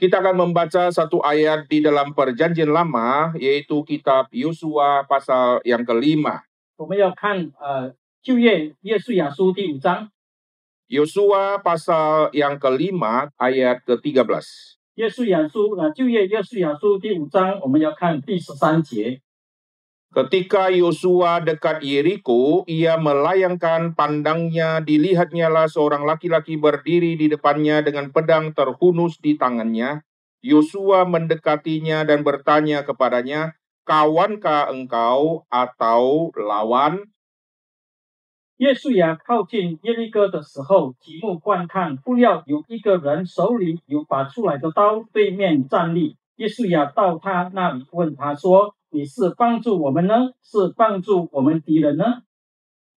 [0.00, 6.40] Kita akan membaca satu ayat di dalam perjanjian lama, yaitu kitab Yosua pasal yang kelima.
[6.80, 7.92] 我们要看呃
[8.22, 10.08] 旧约约书亚书第五章，
[10.88, 14.40] Yosua pasal yang kelima, ayat ke-13.
[14.94, 19.20] 约书亚书呃旧约约书亚书第五章，我们要看第十三节。
[20.14, 28.50] Ketika Yosua dekat Yeriko, ia melayangkan pandangnya, dilihatnyalah seorang laki-laki berdiri di depannya dengan pedang
[28.50, 30.02] terhunus di tangannya.
[30.42, 33.54] Yosua mendekatinya dan bertanya kepadanya,
[33.86, 37.06] "Kawankah engkau atau lawan?"
[38.60, 46.16] 约书亚靠近耶利哥的时候，举目观看，不料有一个人手里有拔出来的刀，对面站立。
[46.36, 52.23] 约书亚到他那里问他说：“ 你是帮助我们呢，是帮助我们敌人呢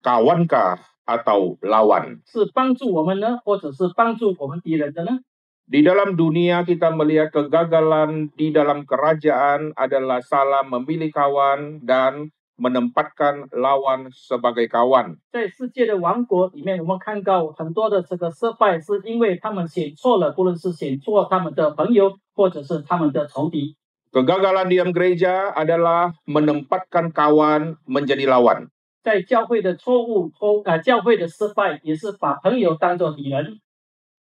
[0.04, 2.20] ？Kawankah atau lawan?
[2.28, 5.24] 是帮助我们呢，或者是帮助我们敌人的呢？”
[5.72, 13.48] Di dalam dunia kita melihat kegagalan di dalam kerajaan adalah salah memilih kawan dan menempatkan
[13.56, 15.16] lawan sebagai kawan.
[15.32, 23.78] 在世界的王国里面，我们看到很多的这个失败，是因为他们选错了，不论是选错他们的朋友，或者是他们的仇敌。
[24.15, 28.67] Kegagalan di dalam gereja adalah menempatkan kawan menjadi lawan.
[29.01, 33.61] 在教会的错误错呃教会的失败，也是把朋友当作敌人。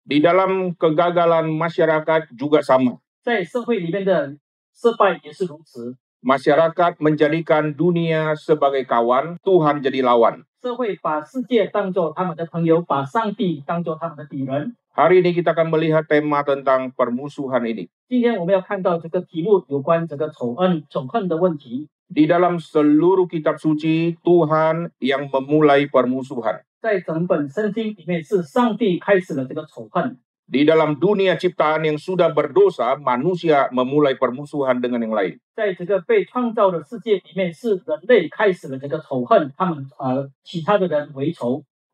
[0.06, 3.02] Di dalam kegagalan masyarakat juga sama.
[3.22, 4.38] 在社会里面的
[4.72, 5.98] 失败也是如此。
[6.20, 10.44] Masyarakat menjadikan dunia sebagai kawan, Tuhan jadi lawan.
[10.65, 14.73] 社会把世界当作他们的朋友，把上帝当作他们的敌人。
[14.97, 17.93] Hari ini kita akan melihat tema tentang permusuhan ini.
[18.09, 21.85] 今天我们要看到这个题目有关这个仇恨、仇恨的问题。
[22.09, 26.65] Di dalam seluruh kitab suci, Tuhan yang memulai permusuhan.
[26.81, 30.17] 在整本圣经里面，是上帝开始了这个仇恨。
[30.45, 35.33] Di dalam dunia ciptaan yang sudah berdosa, manusia memulai permusuhan dengan yang lain.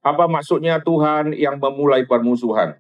[0.04, 2.76] Apa maksudnya Tuhan yang memulai permusuhan?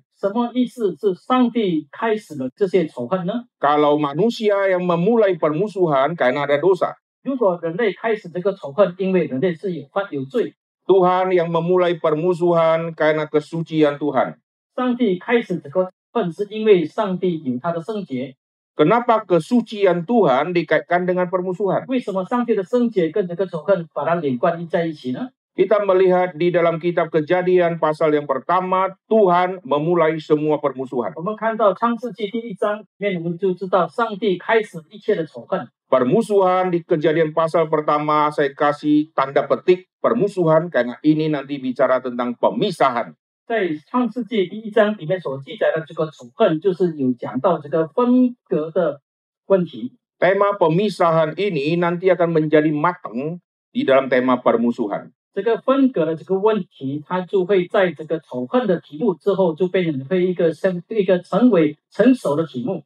[3.55, 6.99] Kalau manusia yang memulai permusuhan karena ada dosa.
[10.83, 14.35] Tuhan yang memulai permusuhan karena kesucian Tuhan.
[14.74, 18.36] 上帝开始这个恨，是因为上帝有他的圣洁。
[18.76, 21.88] Kenapa kesucian Tuhan dikaitkan dengan permusuhan?
[21.88, 25.32] 为什么上帝的圣洁跟这个仇恨把它连贯在一起呢？
[25.56, 31.16] Kita melihat di dalam kitab kejadian pasal yang pertama, Tuhan memulai semua permusuhan.
[31.16, 35.64] 我们看到创世纪第一章里面，我们就知道上帝开始一切的仇恨。
[35.88, 42.36] Permusuhan di kejadian pasal pertama saya kasih tanda petik permusuhan karena ini nanti bicara tentang
[42.36, 43.16] pemisahan.
[43.50, 49.00] 在创世纪第一章里面所记载的这个仇恨，就是有讲到这个分隔的
[49.46, 49.92] 问题。
[50.18, 53.38] Tema pemisahan ini nanti akan menjadi matang
[53.70, 55.12] di dalam tema permusuhan.
[55.36, 62.82] 这个分隔的这个问题，它就会在这个仇恨的题目之后，就变成会一个成一个成为成熟的题目。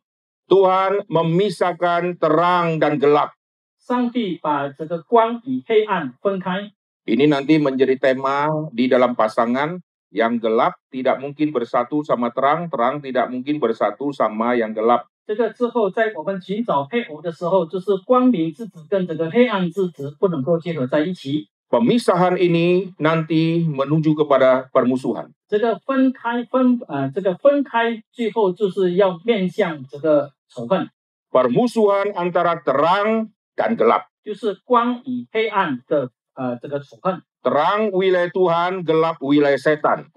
[0.50, 3.30] Tuhan memisahkan terang dan gelap.
[3.78, 6.72] 上帝把这个光与黑暗分开，
[7.06, 9.78] Ini nanti menjadi tema di dalam pasangan
[10.14, 15.06] yang gelap tidak mungkin bersatu sama terang, terang tidak mungkin bersatu sama yang gelap.
[15.26, 21.46] 这个之后，在我们寻找配偶的时候，就是光明之子跟这个黑暗之子不能够结合在一起。
[21.70, 25.30] Pemisahan ini nanti menuju kepada permusuhan.
[25.46, 30.90] 这个分开分呃，这个分开，最后就是要面向这个仇恨，
[31.30, 34.10] Permusuhan antara terang dan gelap.
[34.24, 37.22] 就是光与黑暗的呃这个仇恨。
[37.45, 40.09] Terang wilayah Tuhan, gelap wilayah setan.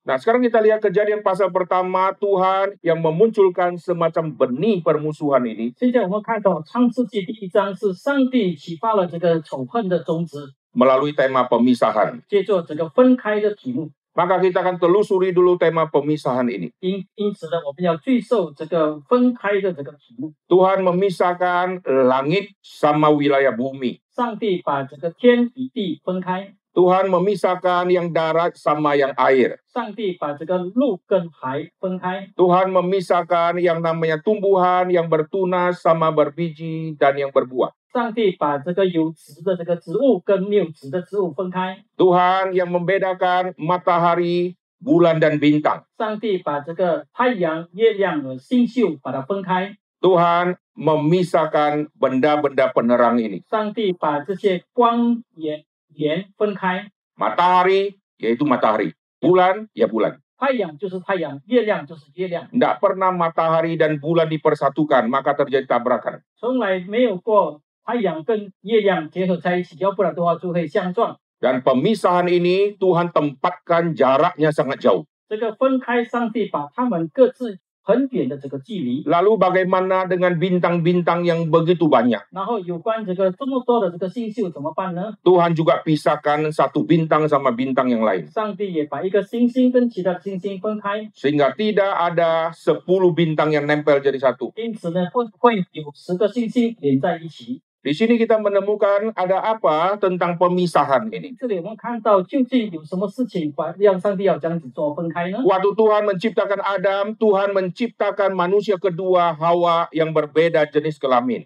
[0.00, 5.76] Nah sekarang kita lihat kejadian pasal pertama Tuhan yang memunculkan semacam benih permusuhan ini.
[10.72, 12.24] Melalui tema pemisahan
[14.14, 16.70] maka kita akan telusuri dulu tema pemisahan ini.
[20.46, 23.98] Tuhan memisahkan langit sama wilayah bumi.
[26.74, 29.62] Tuhan memisahkan yang darat sama yang air.
[32.34, 37.70] Tuhan memisahkan yang namanya tumbuhan yang bertunas sama berbiji dan yang berbuah.
[37.93, 45.83] 上帝把这个有籽的这个植物跟没有籽的植物分开， Tuhan yang membedakan matahari, bulan dan bintang.
[45.97, 53.41] 上帝把这个太阳、月亮和星宿把它分开， Tuhan memisahkan benda-benda penerang ini.
[53.49, 55.65] 上帝把这些光源
[55.95, 60.19] 源分开， Matahari yaitu matahari, bulan ya bulan.
[60.39, 66.23] 太阳就是太阳，月亮就是月亮， Tidak pernah matahari dan bulan dipersatukan, maka terjadi tabrakan.
[66.39, 71.17] 从来没有过 太阳跟月亮结合在一起，要不然的话就会相撞。
[71.39, 75.05] Dan pemisahan ini Tuhan tempatkan jaraknya sangat jauh.
[75.29, 82.21] 这个分开，上帝把他们各自很远的这个距离， Lalu bagaimana dengan bintang-bintang yang begitu banyak?
[82.29, 85.13] 然后有关这个这么多的这个星宿怎么办呢？
[85.23, 88.29] Tuhan juga pisahkan satu bintang sama bintang yang lain.
[88.29, 92.85] 上帝也把一个星星跟其他的星星分开， Sehingga tidak ada 10
[93.15, 94.51] bintang yang nempel jadi satu.
[94.59, 97.61] 因此呢，会会有十个星星连在一起。
[97.84, 101.36] di sini kita menemukan ada apa tentang pemisahan ini.
[105.44, 111.44] Waktu Tuhan menciptakan Adam, Tuhan menciptakan manusia kedua Hawa yang berbeda jenis kelamin.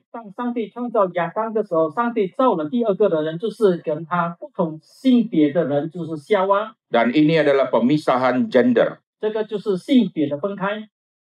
[6.87, 9.03] Dan ini adalah pemisahan gender.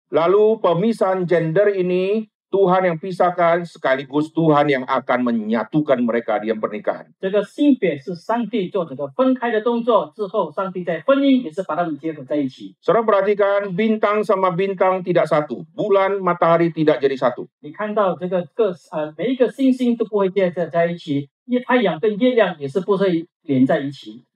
[0.10, 7.10] Lalu pemisahan gender ini Tuhan yang pisahkan sekaligus Tuhan yang akan menyatukan mereka di pernikahan.
[12.78, 17.50] Seorang perhatikan bintang sama bintang tidak satu, bulan matahari tidak jadi satu.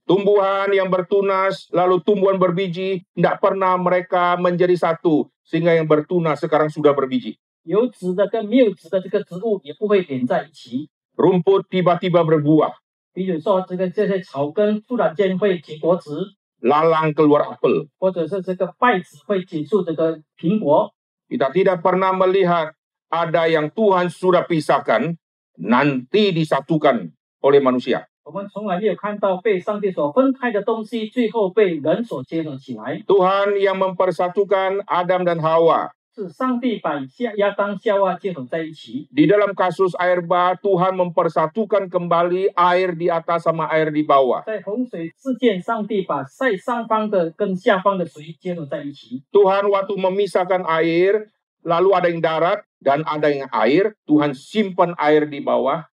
[0.08, 6.72] Tumbuhan yang bertunas, lalu tumbuhan berbiji, tidak pernah mereka menjadi satu, sehingga yang bertunas sekarang
[6.72, 7.36] sudah berbiji.
[7.67, 10.89] 有籽的跟没有籽的这个植物也不会连在一起。
[11.17, 12.73] Rumput tiba-tiba berbuah,
[13.13, 17.89] 比如说这个这些草根突然间会结果子， lalang keluar apel.
[17.99, 20.91] 或者是这个稗子会结出这个苹果。
[21.29, 22.73] Kita tidak pernah melihat
[23.09, 25.17] ada yang Tuhan sudah pisahkan
[25.61, 27.13] nanti disatukan
[27.45, 28.09] oleh manusia.
[28.25, 33.03] 我们从来没有看到被上帝所分开的东西，最后被人所结合起来。
[33.07, 35.91] Tuhan yang mempersatukan Adam dan Hawa.
[36.17, 39.09] 是上帝把夏亚当、夏娃结合在一起。
[39.09, 44.45] Di dalam kasus air bah, Tuhan mempersatukan kembali air di atas sama air di bawah.
[44.45, 49.25] 在洪水事件，上帝把在上方的跟下方的水结合在一起。
[49.33, 51.33] Tuhan waktu memisahkan air,
[51.65, 55.89] lalu ada yang darat dan ada yang air, Tuhan simpan air di bawah.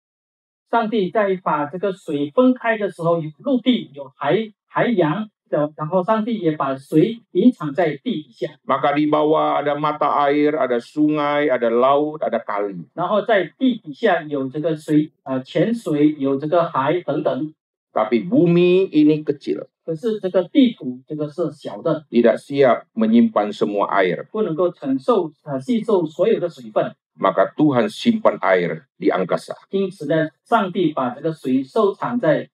[0.71, 12.87] 上帝在把这个水分开的时候，有陆地，有海海洋 的，然后上帝也把水隐藏在地底下， Maka di bawah ada mata air, ada sungai, ada laut, ada kali.
[12.95, 17.55] 然后在地底下有这个水，呃，泉水，有这个海等等。
[17.93, 24.27] Tapi bumi ini kecil, 可是这个地土这个是小的， tidak siap menyimpan semua air.
[24.33, 29.55] 不能够承受呃吸收所有的水分， Maka Tuhan simpan air di angkasa.
[29.71, 32.49] 因此呢，上帝把这个水收藏在空中。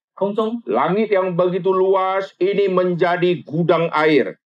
[0.63, 4.39] Langit yang begitu luas ini menjadi gudang air.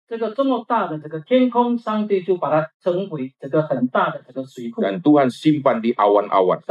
[4.80, 6.64] Dan Tuhan simpan di awan-awan.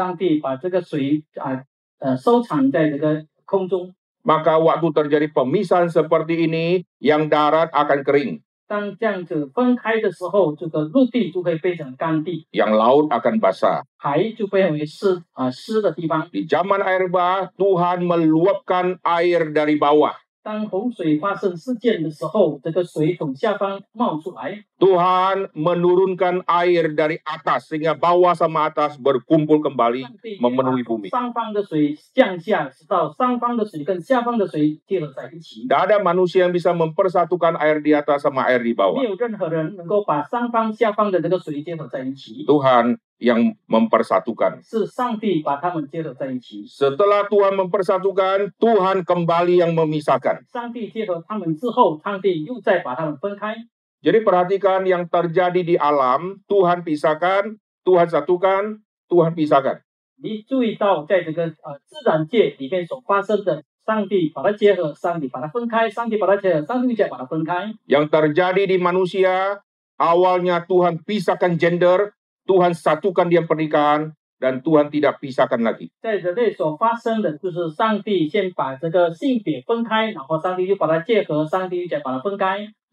[4.25, 8.41] Maka waktu terjadi pemisahan seperti ini, yang darat akan kering.
[8.66, 13.82] 当这样子分开的时候，这个陆地就会变成干地， yang laut akan basah.
[13.98, 16.28] 海就变为湿啊湿的地方。
[16.30, 20.16] Di zaman air bah, Tuhan meluapkan air dari bawah.
[20.46, 30.98] 当洪水发生事件的时候，这个水从下方冒出来， Tuhan menurunkan air dari atas sehingga bawah sama atas berkumpul kembali 上帝也 memenuhi 把
[30.98, 31.08] bumi.
[31.14, 35.70] 上方的水降下，直到上方的水跟下方的水结合在一起。
[35.70, 38.98] Tidak ada manusia yang bisa mempersatukan air di atas sama air di 没 bawah.
[39.06, 44.62] 有任何人能够把上方、下方的这个水结合在一起， Tuhan yang mempersatukan.
[44.66, 46.66] 是上帝把它们结合在一起。
[46.66, 50.42] Setelah Tuhan mempersatukan, Tuhan kembali yang memisahkan.
[50.50, 53.54] 上帝结合他们之后，上帝又再把他们分开。
[54.02, 57.54] Jadi perhatikan yang terjadi di alam, Tuhan pisahkan,
[57.86, 59.86] Tuhan satukan, Tuhan pisahkan.
[60.18, 67.74] 你注意到，在这个呃自然界里面所发生的，上帝把它结合，上帝把它分开，上帝把它结合，上帝再把它分开。
[67.86, 69.62] Yang terjadi di manusia,
[69.98, 72.14] awalnya Tuhan pisahkan gender,
[72.47, 75.91] Tuhan satukan dia pernikahan dan Tuhan tidak pisahkan lagi.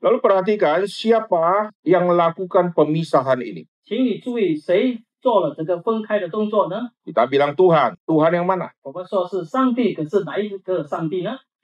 [0.05, 3.65] Lalu perhatikan siapa yang melakukan pemisahan ini.
[7.09, 8.69] Kita bilang Tuhan, Tuhan yang mana?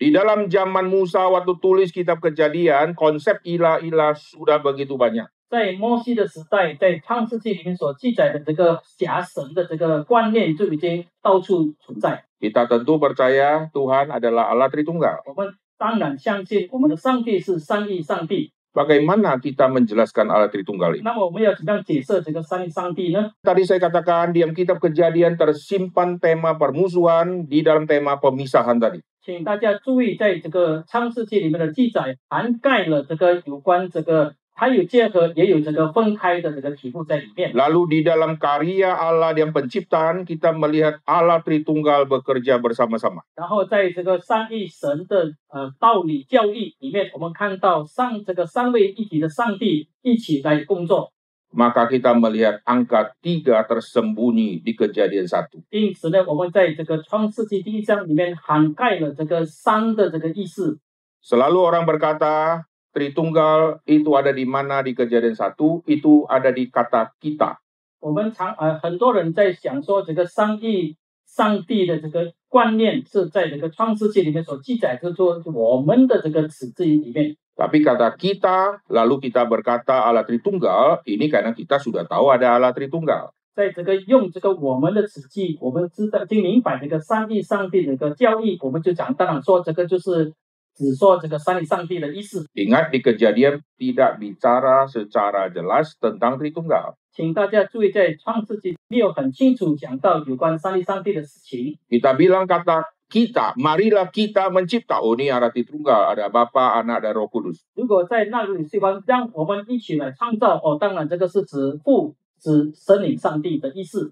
[0.00, 5.28] Di dalam zaman Musa waktu tulis kitab kejadian, konsep ilah-ilah sudah begitu banyak.
[5.49, 12.23] 在摩西的时代，在创世纪里面所记载的这个假神的这个观念就已经到处存在。
[12.41, 15.23] Kita tentu percaya Tuhan adalah Allah Tritunggal.
[15.25, 18.51] 我们当然相信我们的上帝是三一上帝。
[18.75, 21.01] Bagaimana kita menjelaskan Allah Tritunggal ini?
[21.01, 23.31] 那么我们要怎么样解释这个三一上帝呢？
[23.39, 28.99] Tadi saya katakan di dalam kitab kejadian tersimpan tema permusuhan di dalam tema pemisahan tadi.
[29.23, 37.51] 请大家注意，在这个创世纪里面的记载，涵盖了这个有关这个， 它有结合，也有这个分开的这个题目在里面。
[37.51, 43.27] Lalu di dalam karya Allah yang penciptaan kita melihat Allah Tritunggal bekerja bersama-sama.
[43.35, 51.11] 然后在这个三一神的呃道理教义里面，我们看到上这个三位一体的上帝一起来工作。
[51.51, 55.63] Maka kita melihat angka tiga tersembunyi di kejadian satu.
[55.71, 60.79] 因此呢，我们在这个创世纪第一章里面涵盖了这个三的这个意思。
[61.23, 62.63] Selalu orang berkata
[62.95, 67.59] Tritunggal itu ada di mana di kejadian satu, itu ada di kata kita.
[67.99, 70.95] 我们常呃很多人在想说，这个三一
[71.27, 77.35] 上帝的这个观念是在这个创世纪里面所记载，就是说我们的这个词句里面。
[77.55, 82.71] Tapi kata kita, lalu kita berkata Allah Tritunggal, ini karena kita sudah tahu ada Allah
[82.71, 83.31] Tritunggal.
[83.55, 90.33] 在这个用这个我们的词句，我们知道已经明白这个三一上帝的一个教义，我们就讲，当然说这个就是
[90.75, 92.45] 只说这个三一上帝的意思。
[92.53, 96.95] Ingat di kejadian tidak bicara secara jelas tentang Tritunggal.
[97.15, 101.79] 请大家注意，在创世纪没有很清楚讲到有关三一上帝的事情。
[101.87, 104.99] Kita bilang kata kita, marilah kita mencipta.
[104.99, 107.63] Oh ini Allah Tritunggal, ada Bapa, Anak, dan Roh Kudus.
[107.73, 114.11] 如果在那个地方让我们一起来创造，哦，当然这个是指父、指神灵上帝的意思。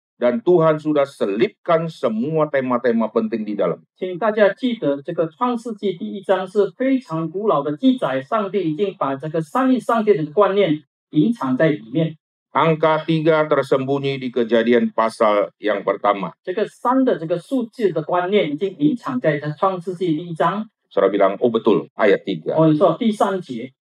[0.20, 3.84] dan Tuhan sudah selipkan semua tema-tema penting di dalam.
[3.96, 12.16] 请大家记得，这个创世纪第一章是非常古老的记载，上帝已经把这个三位上帝的观念隐藏在里面。
[12.56, 16.32] Angka tiga tersembunyi di kejadian pasal yang pertama.
[16.42, 20.64] 这个三的这个数字的观念已经隐藏在这创世纪第一章。
[20.88, 22.56] Saudara bilang, oh betul, ayat tiga.
[22.56, 23.74] 哦，你说第三节，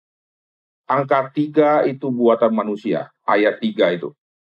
[0.88, 4.10] Angka tiga itu buatan manusia, ayat tiga itu.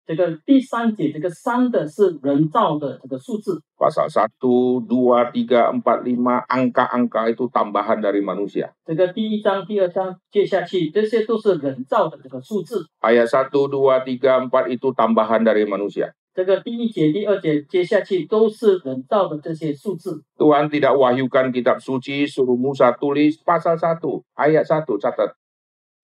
[0.06, 3.62] 这个第三节这个三的是人造的这个数字。
[3.78, 8.74] Pasal 1, 2, 3, 4, 5, angka-angka itu tambahan dari manusia.
[8.84, 12.84] 这个第一章、第二章接下去，这些都是人造的这个数字。
[13.00, 16.10] Ayat 1, 2, 3, 4 itu tambahan dari manusia.
[16.34, 20.22] 这个第一节、第二节接下去都是人造的这些数字。
[20.36, 23.98] Tuhan tidak wahyukan kitab suci, suruh Musa tulis pasal 1,
[24.34, 25.38] ayat 1, catat.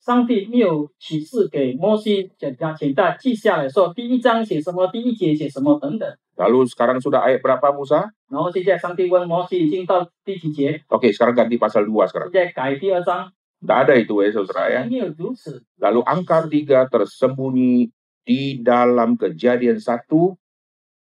[0.01, 6.09] 上帝没有启示给摩西，请他请大家记下来说，第一章写什么，第一节写什么等等。
[6.37, 8.13] Lalu sekarang sudah ayat berapa Musa?
[8.29, 12.31] 然后现在上帝问摩西已经到第几节， Oke, sekarang ganti pasal 2 sekarang.
[12.31, 13.33] 现在改第二章，
[13.65, 14.87] Tidak ada itu ya saudara ya.
[14.89, 15.65] 没有如此。
[15.81, 17.91] Lalu angka 3 tersembunyi
[18.23, 20.37] di dalam kejadian 1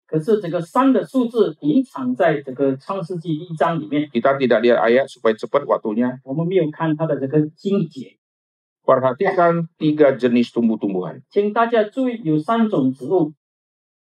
[0.07, 6.21] 可是这个三的数字隐藏在这个创世纪第一章里面， Kita tidak lihat ayat supaya cepat waktunya.
[6.23, 8.18] 我们没有看它的这个经节。
[8.89, 11.25] Perhatikan tiga jenis tumbuh-tumbuhan.
[11.31, 13.33] 请大家注意，有三种植物，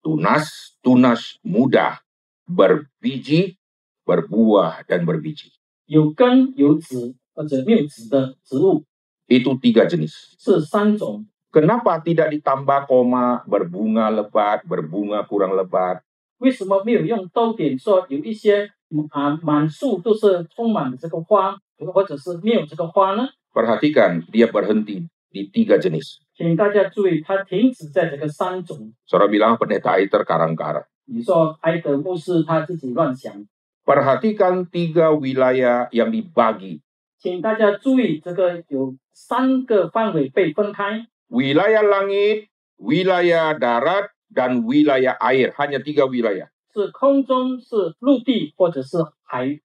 [0.04, 2.04] Tunas, tunas muda,
[2.46, 3.56] berbiji,
[4.04, 5.56] berbuah, dan berbiji.
[5.86, 8.84] 有根、有籽或者没有籽的植物，
[9.28, 10.36] Itu tiga jenis.
[10.38, 11.28] 是三种。
[11.48, 16.04] Kenapa tidak ditambah koma, berbunga lebat, berbunga kurang lebat?
[16.40, 18.70] 为什么没有用逗点说有一些
[19.10, 23.30] 啊满树都是充满了这个花，或者是没有这个花呢？
[23.54, 26.20] Perhatikan, dia berhenti di tiga jenis.
[26.36, 28.94] 请大家注意，它停止在这个三种。
[29.10, 30.86] Saudara bilang pendeta Aiter karang-karang.
[31.06, 33.48] 你说埃德牧师他自己乱想，
[33.86, 36.82] Perhatikan tiga wilayah yang dibagi.
[37.18, 45.52] 请大家注意，这个有三个范围被分开， Wilayah langit, wilayah darat, dan wilayah air.
[45.58, 46.50] Hanya tiga wilayah.
[46.74, 49.60] 是空中、是陆地或者是海。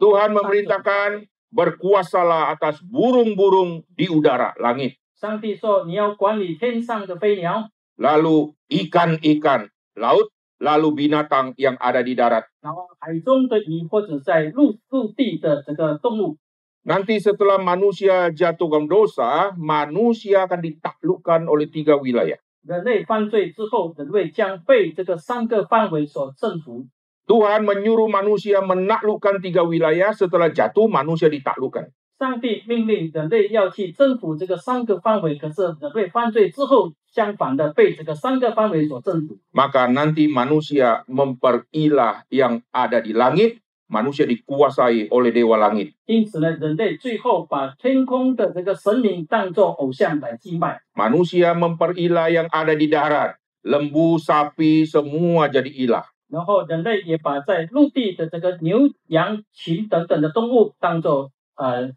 [0.00, 5.00] Tuhan memerintahkan berkuasalah atas burung-burung di udara langit.
[5.18, 9.66] 上帝说：“你要管理天上的飞鸟， lalu ikan-ikan
[9.98, 10.30] laut,
[10.62, 12.46] lalu binatang yang ada di darat.
[12.60, 16.38] 然后海中的鱼或者在陆陆地的这个动物。
[16.86, 22.38] Nanti setelah manusia jatuh dalam dosa, manusia akan ditaklukkan oleh tiga wilayah.
[22.62, 26.86] 人类犯罪之后，人类将被这个三个范围所征服。
[27.28, 31.92] Tuhan menyuruh manusia menaklukkan tiga wilayah, setelah jatuh manusia ditaklukkan.
[32.18, 39.38] 上帝命令人类要去征服这个三个范围，可是人类犯罪之后，相反的被这个三个范围所征服。
[39.54, 45.94] Maka nanti manusia memperilah yang ada di langit, manusia dikuasai oleh dewa langit.
[46.06, 56.02] 因此呢，人类最后把天空的这个神灵当作偶像来敬拜， Manusia memperilah yang ada di darat, lembu, sapi, semua jadi ilah.
[56.32, 61.90] 然后人类也把在陆地的这个牛、羊群等等的动物当作呃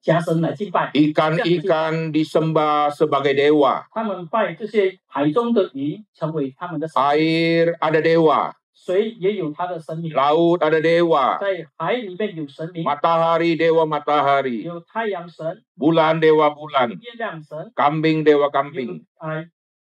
[0.00, 0.90] 假神来敬拜。
[0.92, 3.84] Ikan-ikan disembah sebagai dewa.
[3.90, 16.50] 他们拜这些海中的鱼成为他们的神， Air ada dewa, 水也有他的神明， laut ada dewa, 在海里面有神明， matahari dewa matahari, 有太阳神、 bulan dewa
[16.54, 19.04] bulan, 月亮神， kambing dewa 有 kambing.
[19.20, 19.46] 呃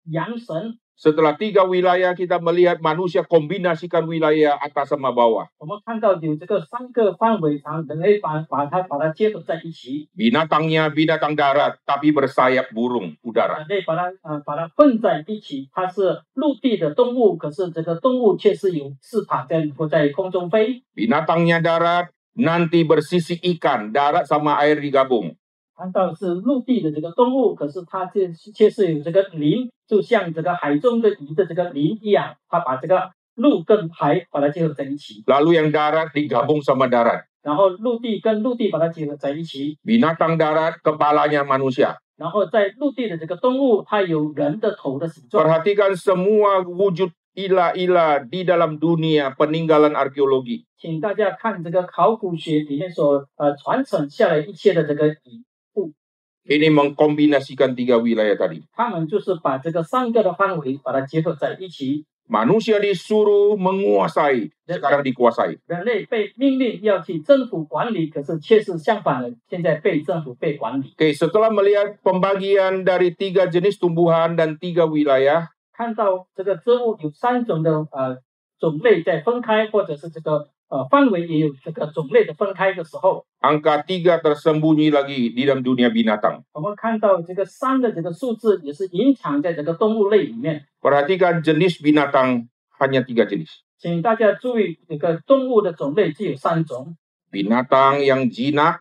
[0.05, 0.77] 羊神。
[0.96, 5.44] setelah tiga wilayah kita melihat manusia kombinasikan wilayah atas sama bawah.
[10.16, 13.68] Binatangnya binatang darat tapi bersayap burung udara.
[20.96, 25.36] Binatangnya darat nanti bersisi ikan, darat sama air digabung.
[25.76, 37.24] 看到是陆地的这个动物，可是它却却是有这个鳞，就像这个海中的鱼的这个鳞一样，它把这个陆跟海把它结合在一起，Lalu yang darat digabung sama darat.
[37.42, 41.96] 然后陆地跟陆地把它结合在一起，Binatang darat kepalanya manusia.
[42.16, 45.44] 然后在陆地的这个动物，它有人的头的形状。
[45.44, 50.64] Perhatikan semua wujud ilah-ilah di dalam dunia peninggalan arkeologi.
[50.78, 55.44] 请大家看这个考古学里面所呃传承下来一切的这个遗，
[56.45, 58.65] Ini mengkombinasikan tiga wilayah tadi.
[58.73, 62.05] 他们就是把这个三个的范围把它结合在一起。
[62.31, 65.59] Manusia disuruh menguasai, sekarang dikuasai.
[65.67, 70.95] 人类被命令要去政府管理，可是却是相反的，现在被政府被管理。
[70.95, 78.17] Oke, setelah melihat pembagian dari tiga jenis tumbuhan dan tiga wilayah, 看到这个植物有三种的呃
[78.57, 86.43] 种类在分开，或者是这个 呃范围也有这个种类的分开的时候， angka tiga tersembunyi lagi di dalam dunia binatang.
[86.53, 90.65] 我们看到这个三的这个数字也是隐藏在这个动物类里面。
[90.81, 92.47] Perhatikan jenis binatang
[92.79, 93.49] hanya tiga jenis.
[93.77, 96.95] 请大家注意，这个动物的种类只有三种，
[97.31, 98.79] Binatang yang jinak,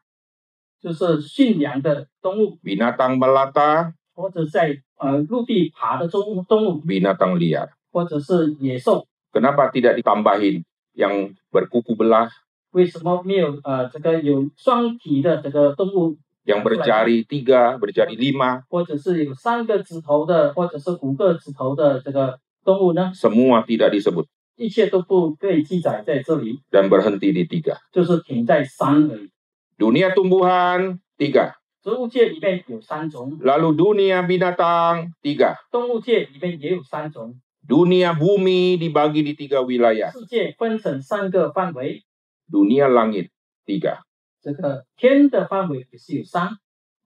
[0.80, 7.70] 就是驯养的动物， binatang melata, 或者在呃陆地爬的动物动物， binatang liar.
[7.90, 9.06] 或者是野兽。
[9.32, 12.28] Kenapa tidak ditambahin yang berkuku belah,
[12.72, 23.12] 为什么没有呃这个有双体的这个动物， yang berjari tiga, berjari lima, 或者是有三个指头的，或者是五个指头的这个动物呢？
[23.14, 27.78] semua tidak disebut 一切都不被记载在这里， dan berhenti di tiga.
[27.92, 29.30] 就是停在三而已。
[29.78, 37.34] Dunia tumbuhan tiga, 植物界里面有三种， lalu dunia binatang tiga, 动物界里面也有三种，
[37.64, 42.02] dunia bumi dibagi di tiga wilayah, 世界分成三个范围，
[42.50, 43.30] dunia langit
[43.64, 44.00] tiga,
[44.40, 46.58] 这个天的范围也是有三，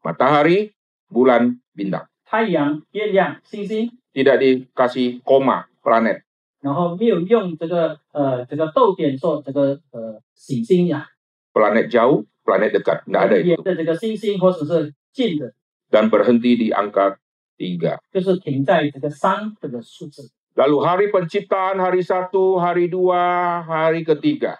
[0.03, 0.73] matahari,
[1.11, 2.07] bulan, bintang.
[2.25, 6.23] 太阳、月亮、星星， Tidak dikasih koma planet.
[6.61, 11.09] 然后没有用这个呃这个逗点说这个呃行星呀，
[11.53, 13.05] Planet jauh, planet dekat.
[13.05, 13.63] Tidak ada 远 itu.
[13.63, 15.53] 的这个星星或者是近的，
[15.91, 17.19] Dan berhenti di angka
[17.59, 17.99] tiga.
[18.11, 20.31] 就是停在这个三这个数字。
[20.55, 24.59] Lalu hari penciptaan, hari satu, hari dua, hari ketiga.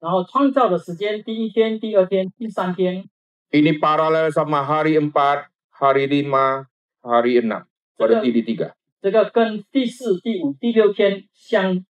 [0.00, 3.08] 然后创造的时间，第一天、第二天、第三天，
[3.52, 6.66] Ini paralel sama hari empat, hari lima,
[7.00, 7.64] hari enam.
[7.96, 8.72] Berhenti di tiga.
[9.00, 11.84] 这个跟第四、第五、第六天相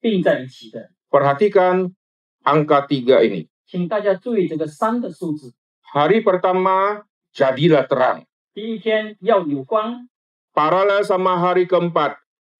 [0.00, 0.90] 并在一起的。
[1.08, 1.94] Perhatikan
[2.44, 3.48] angka tiga ini.
[3.66, 5.54] 请大家注意这个三的数字。
[5.94, 7.04] Hari pertama,
[7.34, 8.24] jadilah terang.
[8.52, 10.08] 第一天要有光，
[10.52, 12.16] Paralel sama hari keempat,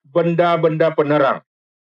[0.06, 1.42] benda-benda penerang.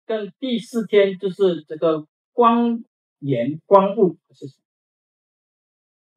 [0.07, 2.83] 跟第四天就是这个光
[3.21, 4.17] 源、光物。
[4.33, 4.47] 是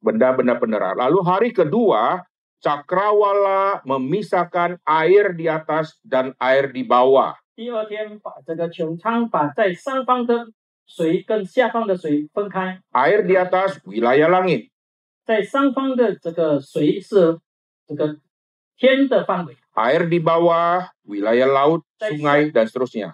[0.01, 0.97] Benda-benda penerang.
[0.97, 2.25] Lalu hari kedua,
[2.61, 7.35] cakrawala memisahkan air di atas dan air di bawah.
[7.53, 10.47] 第二天把这个穹苍把在上方的
[10.87, 14.71] 水跟下方的水分开， Air di atas wilayah langit,
[15.25, 17.39] 在上方的这个水是
[17.85, 18.17] 这个
[18.77, 23.12] 天的范围， air di bawah, wilayah laut, sungai, dan seterusnya.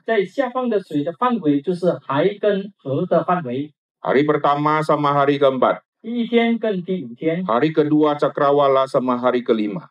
[4.02, 5.82] Hari pertama sama hari keempat.
[7.46, 9.90] Hari kedua cakrawala sama hari kelima.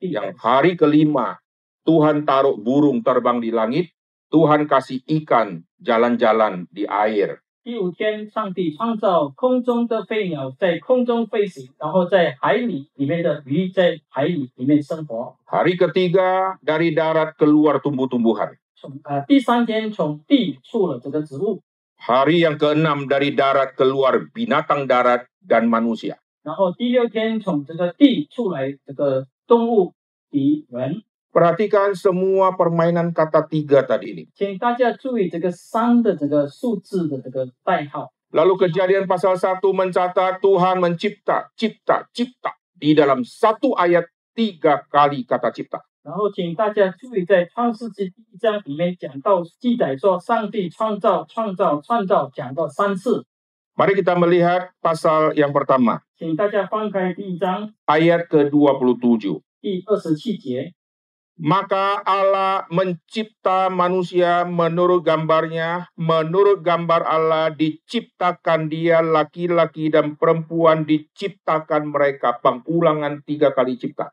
[0.00, 1.36] Yang hari kelima,
[1.84, 3.92] Tuhan taruh burung terbang di langit,
[4.32, 7.43] Tuhan kasih ikan jalan-jalan di air.
[7.64, 15.38] 第五天，上帝创造空中的飞鸟在空中飞行，然后在海里里面的鱼在海里里面生活。
[15.46, 18.58] Hari ketiga dari darat keluar tumbuh-tumbuhan.
[18.76, 21.62] 从呃第三天从地出了这个植物
[21.96, 26.18] ，Hari yang keenam dari darat keluar binatang darat dan manusia.
[26.42, 29.94] 然后第六天从这个地出来这个动物
[30.28, 31.02] 与人。
[31.33, 34.23] Perhatikan semua permainan kata tiga tadi ini.
[34.33, 38.09] 请大家注意这个三的这个数字的这个代号。
[38.33, 42.57] Lalu kejadian pasal 1 mencatat Tuhan mencipta, cipta, cipta.
[42.73, 45.85] Di dalam satu ayat tiga kali kata cipta.
[46.01, 53.25] 然后请大家注意，在创世纪第一章里面讲到记载说，上帝创造、创造、创造，讲到三次。
[53.77, 59.41] Mari kita melihat pasal yang pertama, 请大家翻开第一章 ayat ke-27.
[59.61, 60.73] 第二十七节。
[61.39, 71.95] Maka Allah mencipta manusia menurut gambarnya, menurut gambar Allah diciptakan dia laki-laki dan perempuan diciptakan
[71.95, 72.35] mereka.
[72.43, 74.11] Pengulangan tiga kali cipta.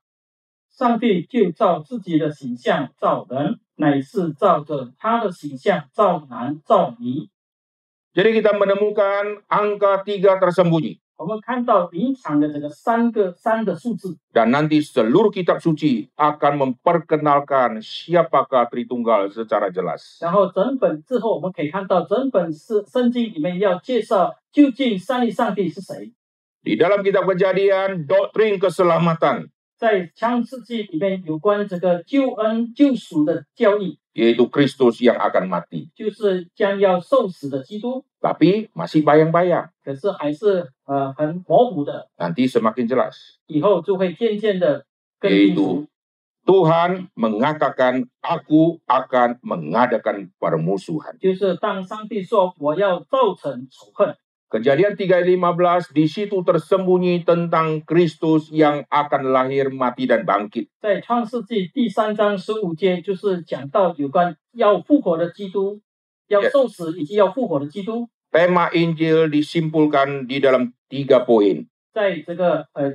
[0.76, 7.26] 上帝就照自己的形象造人，乃是照着他的形象造男造女。
[8.12, 10.99] Jadi kita menemukan angka tiga tersembunyi.
[11.20, 20.20] 我们看到隐藏的这个三个三的数字， Dan nanti seluruh kitab suci akan memperkenalkan siapakah Tritunggal secara jelas.
[20.20, 26.12] 然后整本之后我们可以看到整本圣圣经里面要介绍究竟三位上帝是谁。
[26.60, 29.48] Di dalam kitab kejadian, doktrin keselamatan,
[29.80, 35.90] 在创世纪里面有关这个救恩救赎的教义， yaitu Kristus yang akan mati.
[35.94, 39.68] 就是将要受死的基督， Tapi masih bayang-bayang.
[39.84, 43.14] 可是还是呃很模糊的， Nanti semakin jelas.
[43.46, 44.86] 以后就会渐渐的
[45.20, 51.18] 更清楚 Yaitu。Tuhan mengatakan, aku akan mengadakan permusuhan.
[51.18, 54.16] 就是当上帝说我要造成仇恨，
[54.50, 60.70] Kejadian 3 ayat 15, di situ tersembunyi tentang Kristus yang akan lahir, mati, dan bangkit.
[60.78, 65.82] 在创世纪第三章十五节就是讲到有关要复活的基督，
[66.28, 66.50] 要 Yeah.
[66.50, 71.66] 受死以及要复活的基督， Tema Injil disimpulkan di dalam tiga poin.
[71.92, 72.94] 在这个呃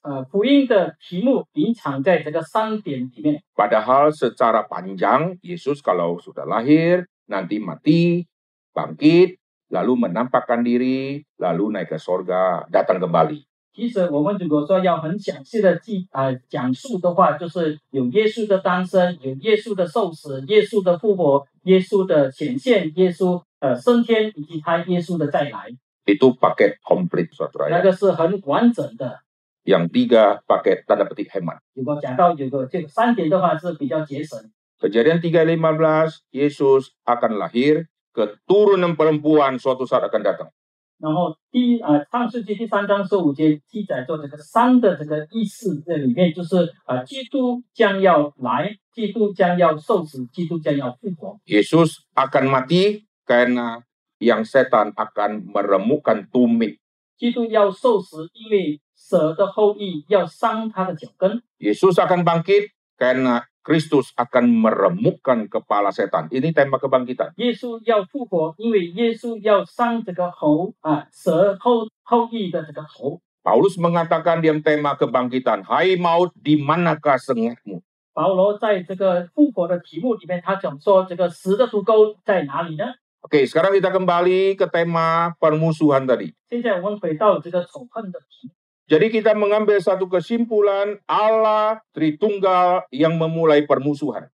[0.00, 3.42] 呃福音的题目隐藏在这个三点里面。
[3.52, 8.24] Padahal secara panjang, Yesus kalau sudah lahir, nanti mati,
[8.72, 9.36] bangkit,
[9.70, 13.42] lalu menampakkan diri, lalu naik ke sorga, datang kembali.
[13.76, 25.76] 其实我们如果说要很详细的记呃讲述的话，就是有耶稣的诞生，有耶稣的受死，耶稣的复活，耶稣的显现，耶稣呃升天，以及他耶稣的再来，
[26.06, 27.82] Itu paket komplit, 那 saudara.
[27.82, 29.20] 个是很完整的。
[29.64, 31.58] Yang tiga paket tanda petik hemat.
[31.74, 34.40] 如果讲到有个这个三点的话是比较节省。
[34.80, 40.50] Kejadian 3 ayat 15, Yesus akan lahir, keturunan perempuan suatu saat akan datang.
[40.98, 51.36] 然后第一呃创世纪第三章十五节记载着这个三的这个意思，这里面就是呃基督将要来，基督将要受死，基督将要复活。
[51.44, 53.84] Yesus akan mati karena
[54.16, 56.80] yang setan akan meremukkan tumit.
[57.18, 61.42] 基督要受死，因为蛇的后裔要伤他的脚跟。
[61.60, 66.30] Yesus akan bangkit karena Kristus akan meremukkan kepala setan.
[66.30, 67.34] Ini tema kebangkitan.
[67.36, 73.18] 耶稣要复活，因为耶稣要伤这个猴啊蛇后后裔的这个头。
[73.42, 77.82] Paulus mengatakan dalam tema kebangkitan, Hai maut, di manakah sengahmu?
[78.14, 82.94] 保罗在这个复活的题目里面，他讲说这个死的毒钩在哪里呢？
[83.22, 86.32] Oke, sekarang kita kembali ke tema permusuhan tadi.
[86.48, 88.54] 现在我们回到这个仇恨的题目。
[88.91, 94.27] jadi kita mengambil satu kesimpulan Allah Tritunggal yang memulai permusuhan.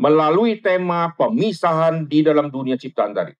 [0.00, 3.36] Melalui tema pemisahan di dalam dunia ciptaan tadi.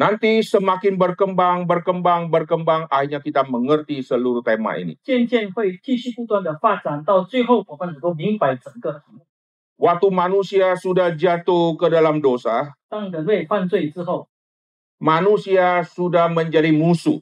[0.00, 4.96] Nanti semakin berkembang, berkembang, berkembang, akhirnya kita mengerti seluruh tema ini
[9.80, 12.76] waktu manusia sudah jatuh ke dalam dosa,
[15.00, 17.18] manusia sudah menjadi musuh.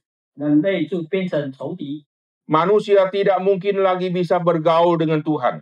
[2.49, 5.61] Manusia tidak mungkin lagi bisa bergaul dengan Tuhan.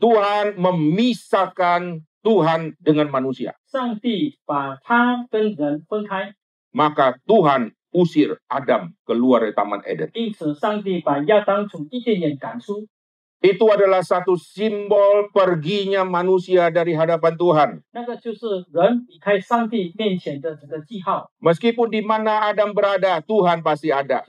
[0.00, 3.52] Tuhan memisahkan Tuhan dengan manusia.
[6.72, 10.08] Maka Tuhan usir Adam keluar dari Taman Eden.
[13.44, 17.70] Itu adalah satu simbol perginya manusia dari hadapan Tuhan.
[21.44, 24.24] Meskipun di mana Adam berada, Tuhan pasti ada.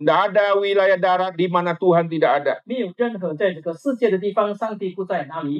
[0.00, 2.54] Tidak ada wilayah darat di mana Tuhan tidak ada.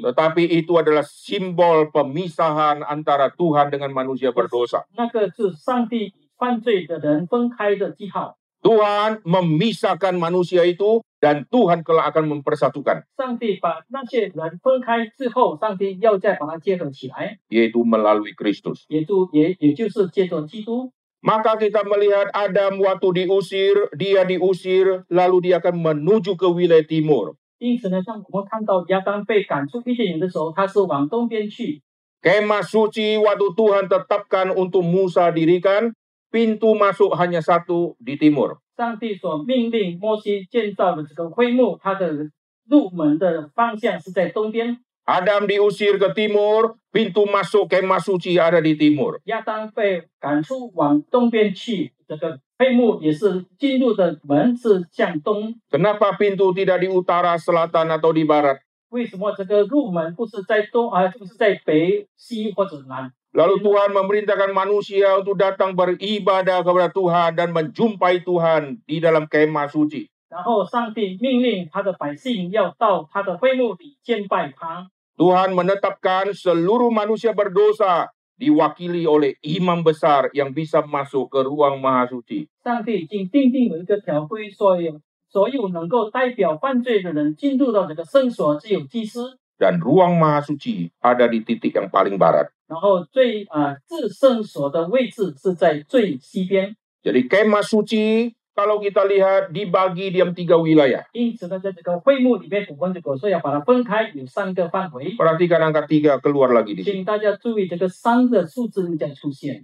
[0.00, 4.88] Tetapi itu adalah simbol pemisahan antara Tuhan dengan manusia berdosa.
[8.63, 10.17] 那个是上帝与犯罪的人分开的记号。
[10.17, 18.83] Tuhan memisahkan manusia itu dan Tuhan kelak akan mempersatukan, 上帝把那些人分开之后，上帝要再把它结合起来， yaitu melalui Kristus.
[18.89, 20.91] 也就也也就是借着基督。
[21.21, 27.35] Maka kita melihat Adam waktu diusir, dia diusir, lalu dia akan menuju ke wilayah timur.
[27.57, 31.81] 因此呢，当我们看到亚当被赶出伊甸园的时候，他是往东边去。
[32.21, 35.93] Kemah suci waktu Tuhan tetapkan untuk Musa dirikan,
[36.31, 38.59] pintu masuk hanya satu di timur.
[38.77, 42.29] 上帝所命令摩西建造的这个会幕，它的
[42.69, 44.77] 入门的方向是在东边。
[45.07, 49.17] Adam diusir ke timur, pintu masuk kemah suci ada di timur.
[49.23, 55.55] 亚当被赶出往东边去，这个会幕也是进入的门是向东。
[55.71, 58.59] Kenapa pintu tidak di utara, selatan, atau di barat?
[58.89, 63.11] 为什么这个入门不是在东，而不是在北、西或者南？
[63.32, 63.64] Lalu iya.
[63.64, 70.04] Tuhan memerintahkan manusia untuk datang beribadah kepada Tuhan dan menjumpai Tuhan di dalam kemah suci.
[75.16, 82.08] Tuhan menetapkan seluruh manusia berdosa diwakili oleh imam besar yang bisa masuk ke ruang maha
[82.12, 82.48] suci.
[89.56, 92.52] Dan ruang maha suci ada di titik yang paling barat.
[92.72, 96.74] 然后最啊制胜所的位置是在最西边。
[97.02, 101.08] 这里 game 书机 kalau kita lihat dibagi dalam tiga wilayah.
[105.16, 107.04] Perhatikan angka tiga keluar lagi di sini.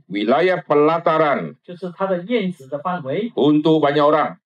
[0.08, 1.52] Wilayah pelataran
[3.36, 4.40] untuk banyak orang.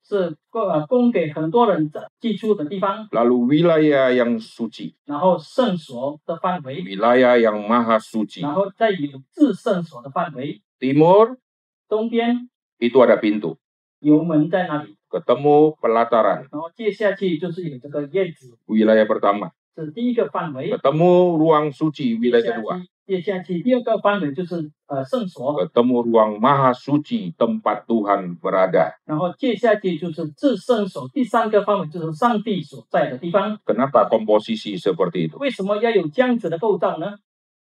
[3.09, 4.93] Lalu wilayah yang suci.
[6.85, 8.43] Wilayah yang maha suci.
[10.77, 11.39] Timur
[12.79, 13.55] itu ada pintu.
[14.02, 16.48] 有门在那里， Ketemu pelataran.
[16.52, 19.52] 然后接下去就是有这个院子， Wilayah pertama.
[19.76, 20.72] 是第一个范围。
[20.72, 22.82] Ketemu ruang suci 接 wilayah 下 kedua.
[22.82, 28.94] 去，接下去第二个范围就是呃圣所， Ketemu ruang maha suci tempat Tuhan berada.
[29.06, 33.58] 然后接下去就是至圣所，第三个范围就是上帝所在的地方。
[33.66, 35.38] Kenapa komposisi seperti itu?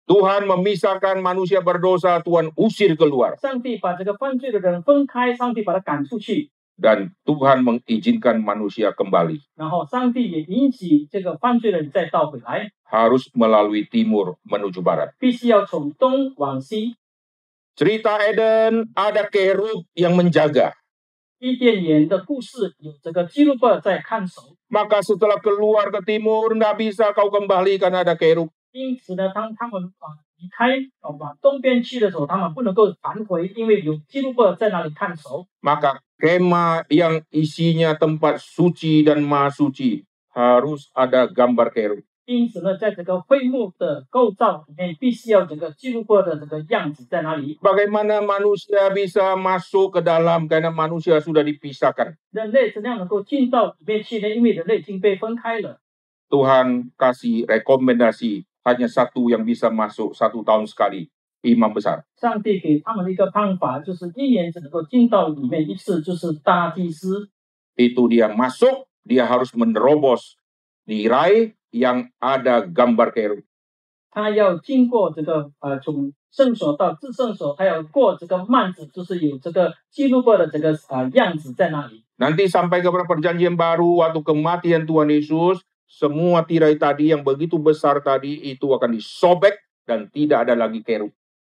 [0.07, 3.35] Tuhan memisahkan manusia berdosa, Tuhan usir keluar.
[6.79, 9.43] Dan Tuhan mengizinkan manusia kembali.
[12.87, 15.11] Harus melalui timur menuju barat.
[17.75, 20.71] Cerita Eden ada kerub yang menjaga.
[24.71, 28.49] Maka setelah keluar ke timur, tidak bisa kau kembali karena ada kerub.
[28.72, 35.46] 因此呢，当他们啊离开啊往东边去的时候，他们不能够返回，因为有基路伯在那里看守。
[35.60, 42.02] Maka kemah yang isinya tempat suci dan maha suci harus ada gambar kerub.
[42.24, 47.58] 因此呢，在这个会幕的构造里面，必须要这个基路伯的这个样子在哪里？
[47.60, 52.14] Bagaimana manusia bisa masuk ke dalam karena manusia sudah dipisahkan.
[52.30, 54.30] 人类怎样能够进到里面去呢？
[54.30, 55.82] 因为人类已经被分开了。
[56.30, 61.10] Tuhan kasih rekomendasi hanya satu yang bisa masuk satu tahun sekali,
[61.42, 62.06] imam besar.
[62.20, 67.28] 上帝给他们的一个方法，就是一年只能够进到里面一次，就是大祭司。
[67.74, 70.36] Itu dia masuk, dia harus menerobos
[70.86, 73.42] tirai yang ada gambar kerub.
[74.12, 82.04] 他要经过这个呃，从圣所到至圣所，他要过这个幔子，就是有这个基路伯的这个呃样子在那里。
[82.20, 88.00] Nanti sampai kepada perjanjian baru, waktu kematian Tuhan Yesus, semua tirai tadi yang begitu besar
[88.00, 91.12] tadi itu akan disobek dan tidak ada lagi kerub.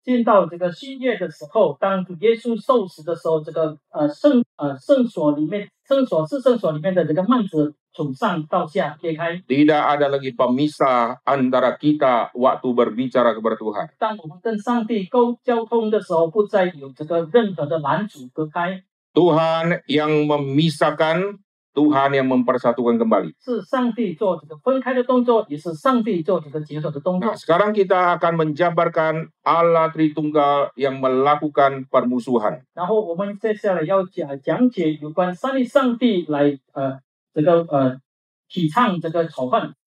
[0.05, 9.41] 见到这个新月的时候，当主耶稣受死的时候，这个呃圣呃圣所里面圣所是圣所里面的这个幔子从上到下裂开。
[9.49, 13.97] Tidak ada lagi pemisah antara kita waktu berbicara kepada Tuhan.
[13.97, 18.85] 当我们跟上帝沟交通的时候，不再有这个任何的拦阻隔开，
[19.17, 21.41] Tuhan yang memisahkan,
[21.80, 23.40] Tuhan yang mempersatukan kembali.
[27.40, 32.68] Sekarang kita akan menjabarkan Allah Tritunggal yang melakukan permusuhan.
[32.76, 32.84] Nah,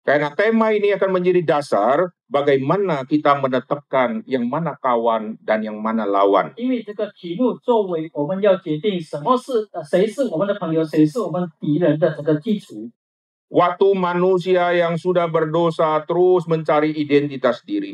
[0.02, 6.10] karena tema ini akan menjadi dasar bagaimana kita menetapkan yang mana kawan dan yang mana
[6.10, 6.58] lawan.
[13.52, 17.94] Waktu manusia yang sudah berdosa terus mencari identitas diri.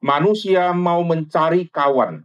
[0.00, 2.24] Manusia mau mencari kawan.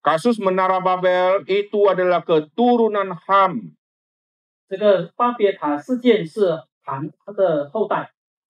[0.00, 3.76] Kasus Menara Babel itu adalah keturunan Ham.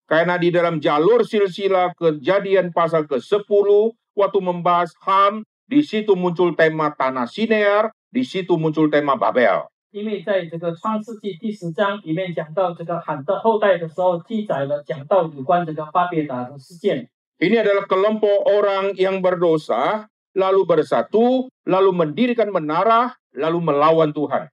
[0.06, 3.68] Karena di dalam jalur silsilah kejadian pasal ke-10
[4.14, 9.66] waktu membahas Ham, di situ muncul tema tanah Sinear, di situ muncul tema Babel.
[9.90, 17.08] 因为在这个创世纪第十章里面讲到这个韩的后代的时候，记载了讲到有关这个巴别塔的事件。
[17.38, 24.48] Ini adalah kelompok orang yang berdosa, lalu bersatu, lalu mendirikan menara, lalu melawan Tuhan.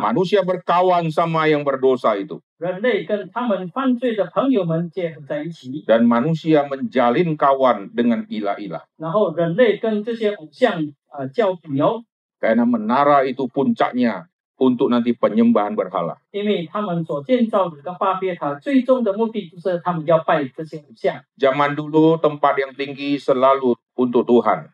[0.00, 2.38] Manusia berkawan sama yang berdosa itu.
[5.88, 8.84] Dan manusia menjalin kawan dengan ilah-ilah.
[12.42, 16.16] Karena menara itu puncaknya untuk nanti penyembahan berhala.
[21.38, 24.68] Zaman dulu tempat yang tinggi selalu untuk Tuhan.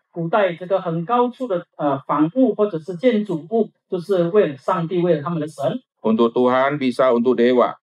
[6.02, 7.74] Untuk Tuhan bisa untuk dewa.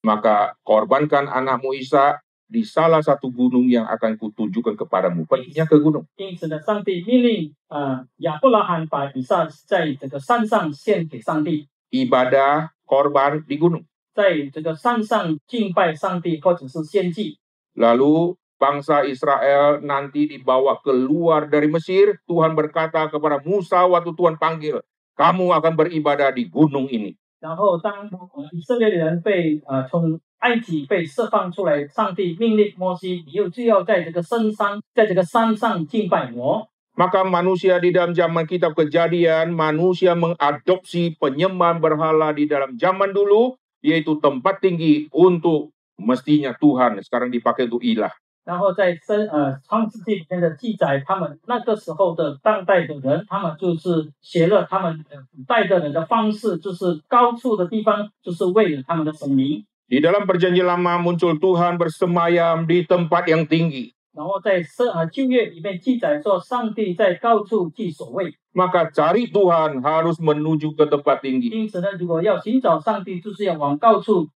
[0.00, 5.25] Maka korbankan anakmu Isa di salah satu gunung yang akan kutunjukkan kepadamu.
[5.25, 6.05] Perginya ke gunung.
[6.15, 13.85] 因此呢，上帝命令呃亚伯拉罕把以撒在这个山上献给上帝， Ibadah korban di gunung.
[14.13, 17.39] 在这个山上敬拜上帝或者是献祭。
[17.75, 22.21] Lalu bangsa Israel nanti dibawa keluar dari Mesir.
[22.23, 24.79] Tuhan berkata kepada Musa waktu Tuhan panggil,
[25.19, 27.17] kamu akan beribadah di gunung ini.
[27.41, 36.66] 然后当呃以色列人被呃从 埃及被释放出来，上帝命令摩西，你又就要在这个深山，在这个山上敬拜我。
[36.96, 44.20] Maka manusia di dalam zaman kitab kejadian, manusia mengadopsi penyembahan berhala di dalam zaman dulu, yaitu
[44.20, 48.12] tempat tinggi untuk mestinya Tuhan, sekarang dipakai untuk ilah.
[48.44, 55.04] 然后在生呃创世纪里面的记载，他们那个时候的当代的人，他们就是学了他们
[55.46, 59.64] 代的人的方式，就是高处的地方，就是为了他们的神明。
[59.89, 63.93] Di dalam perjanjian lama muncul Tuhan bersemayam di tempat yang tinggi.
[64.15, 68.33] 然后在圣呃旧约里面记载说，上帝在高处居所位。
[68.55, 71.51] Maka cari Tuhan harus menuju ke tempat tinggi.
[71.51, 74.29] 因此呢，如果要寻找上帝，就是要往高处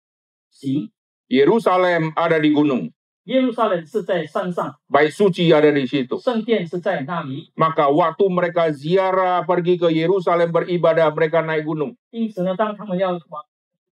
[0.49, 0.89] 行。
[1.29, 2.91] Yerusalem ada di gunung.
[3.27, 6.17] 耶路撒冷是在山上， Bait suci ada di situ.
[6.17, 7.51] 圣殿是在那里。
[7.55, 11.99] Maka waktu mereka ziarah pergi ke Yerusalem beribadah, mereka naik gunung.
[12.09, 13.43] 因此呢，当他们要往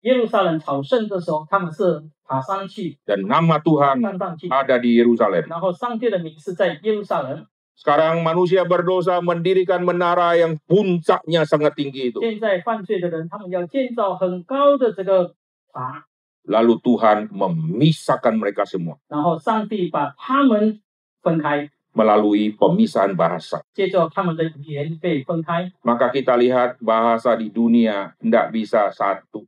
[0.07, 4.49] 耶路撒冷朝圣的时候，他们是爬山去， Dan nama Tuhan 山上去。
[4.49, 5.47] ada di Yerusalem.
[5.47, 7.45] 然后上帝的名是在耶路撒冷。
[7.73, 12.19] Sekarang manusia berdosa mendirikan menara yang puncaknya sangat tinggi itu.
[12.19, 15.33] 现在犯罪的人，他们要建造很高的这个
[15.71, 16.05] 塔，
[16.45, 20.81] Lalu Tuhan memisahkan mereka semua 然后上帝把他们
[21.23, 23.63] 分开， melalui pemisahan bahasa.
[23.73, 25.71] 接着他们的语言被分开。
[25.81, 29.47] Maka kita lihat bahasa di dunia tidak bisa satu.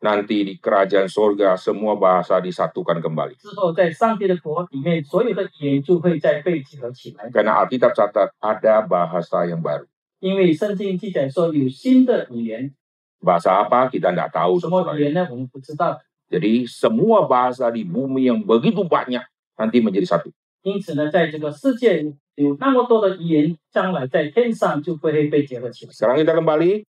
[0.00, 3.36] Nanti di kerajaan sorga semua bahasa disatukan kembali.
[3.36, 7.28] 之后，在上帝的国里面，所有的语言就会再被结合起来。
[7.28, 9.84] Karena Alkitab catat ada bahasa yang baru.
[10.20, 12.72] 因为圣经记载说有新的语言，
[13.20, 14.56] Bahasa apa kita tidak tahu.
[14.56, 14.96] 什么 saudara.
[14.96, 15.28] 语言呢？
[15.28, 16.00] 我们不知道。
[16.32, 19.20] Jadi semua bahasa di bumi yang begitu banyak
[19.60, 20.32] nanti menjadi satu.
[20.62, 22.00] 因此呢，在这个世界
[22.36, 25.92] 有那么多的语言，将来在天上就会被结合起来。
[25.92, 26.88] Sekarang kita kembali.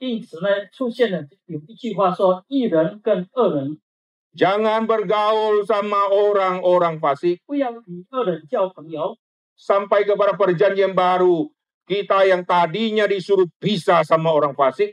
[0.00, 3.80] 因此呢，出现了有一句话说：义人跟恶人
[4.36, 9.16] Jangan bergaul sama orang-orang fasik 不要与恶人交朋友。
[9.56, 11.48] sampai kepada perjanjian baru.
[11.88, 14.92] Kita yang tadinya disuruh pisah sama orang fasik,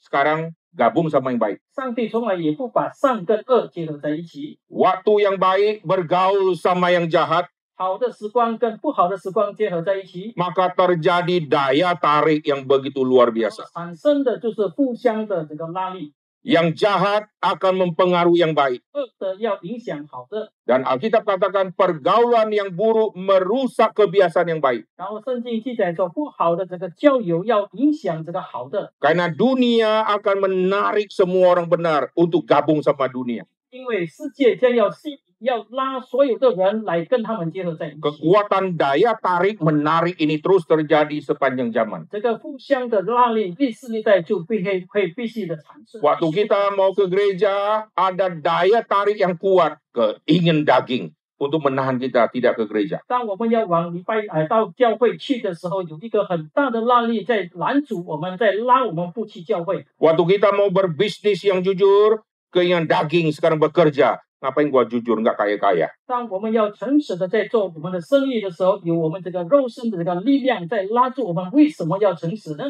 [0.00, 1.58] sekarang gabung sama yang baik.
[4.68, 7.46] Waktu yang baik bergaul sama yang jahat.
[10.36, 13.72] Maka terjadi daya tarik yang begitu luar biasa.
[16.45, 18.81] 产生的就是互相的这个拉力， Yang jahat akan mempengaruhi yang baik.
[18.93, 20.53] 恶的要影响好的。
[20.65, 24.85] Dan Alkitab katakan pergaulan yang buruk merusak kebiasaan yang baik.
[24.95, 33.45] 然后圣经记载说，不好的这个交友要影响这个好的， Karena dunia akan menarik semua orang benar untuk gabung sama dunia.
[33.71, 37.99] 因为世界将要吸 要拉所有的人来跟他们结合在一起。
[37.99, 42.07] Kekuatan daya tarik menarik ini terus terjadi sepanjang zaman.
[42.09, 46.01] 这个互相的拉力，历世历代就必会会必须的产生。
[46.01, 51.99] Waktu kita mau ke gereja, ada daya tarik yang kuat ke ingin daging untuk menahan
[51.99, 53.03] kita tidak ke gereja.
[53.05, 59.85] 当我们要往礼拜呃到教会去的时候，有一个很大的拉力在拦阻我们，在拉我们不去教会。
[59.99, 62.23] Waktu kita mau berbisnis yang jujur,
[62.55, 64.23] keinginan daging sekarang bekerja.
[64.41, 65.89] Ngapain gua jujur nggak kaya-kaya?
[66.05, 71.49] 当我们要诚实的在做我们的生意的时候，有我们这个肉身的这个力量在拉住我们。
[71.51, 72.65] 为什么要诚实呢？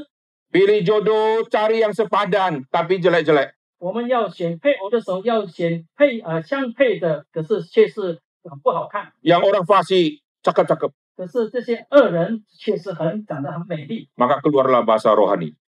[0.52, 3.52] Pilih jodoh, cari yang sepadan, tapi jelek-jelek.
[3.80, 9.12] 我们要选配偶的时候，要选配呃相配的，可是却是很不好看。
[9.22, 10.92] Yang orang fasik, cakep-cakep.
[11.18, 15.56] 可是这些恶人却是很长得很美丽， Maka keluarlah bahasa rohani.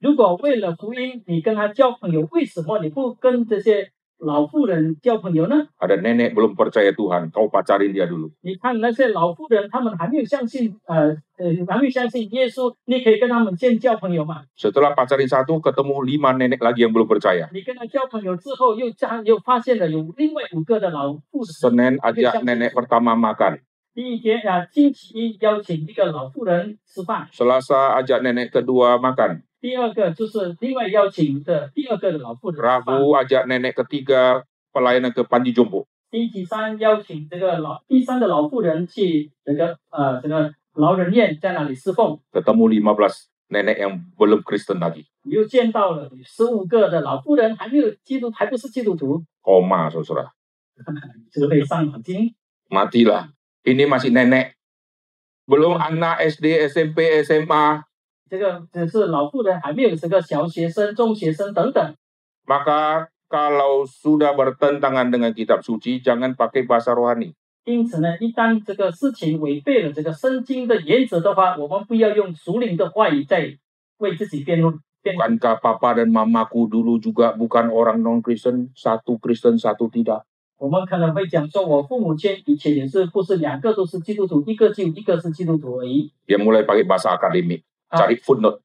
[0.00, 3.88] 如果为了福音你跟他交朋友，为什么你不跟这些
[4.18, 5.66] 老妇人交朋友呢？
[5.76, 8.30] Ada nenek belum percaya Tuhan, kau pacarin dia dulu.
[8.42, 14.44] 你看那些老妇人，他们还没有相信，呃呃，还没有相信耶稣，你可以跟他们先交朋友嘛。
[14.56, 17.48] Setelah pacarin satu, ketemu lima nenek lagi yang belum percaya.
[17.52, 21.48] 你跟他交朋友之后，又加又发现了有另外五个的老妇人。
[21.52, 23.60] Senin ajak nenek pertama makan.
[23.94, 29.42] 第一天啊，星期一邀请一个老妇人吃饭， Selasa ajak nenek kedua makan.
[29.60, 32.82] 第二个就是另外邀请的第二个的老妇人吃饭。
[32.84, 35.86] Rabu ajak nenek ketiga pelayanan ke Panji Jompo.
[36.10, 45.06] 星期三邀请这个老第三的老妇人去这个呃这个老人院在那里侍奉， Ketemu 15 nenek yang belum Kristen lagi.
[45.22, 50.30] 你又见到了十五个的老妇人还没有基督还不是基督徒， Koma, saudara.
[51.32, 52.34] 这个被伤脑筋。
[52.68, 53.30] Matilah.
[53.64, 54.58] Ini masih nenek.
[55.46, 57.84] Belum anak SD, SMP, SMA.
[58.30, 61.94] 这个只是老妇人还没有这个小学生、中学生等等。
[62.46, 67.34] Maka kalau sudah bertentangan dengan kitab suci, jangan pakai bahasa rohani.
[67.64, 73.56] 因此呢，一旦这个事情违背了这个圣经的原则的话，我们不要用属灵的话语在
[73.98, 74.78] 为自己辩论。
[75.00, 80.24] 辩论 Bukankah papa dan mamaku dulu juga bukan orang non-Kristen, satu Kristen, satu tidak?
[80.56, 86.12] 我们可能会讲说，我父母亲以前也是不是两个都是基督徒，一个就一个是基督徒而已。
[86.26, 88.05] Dia mulai pakai bahasa akademik, Ah.
[88.05, 88.61] cari footnote.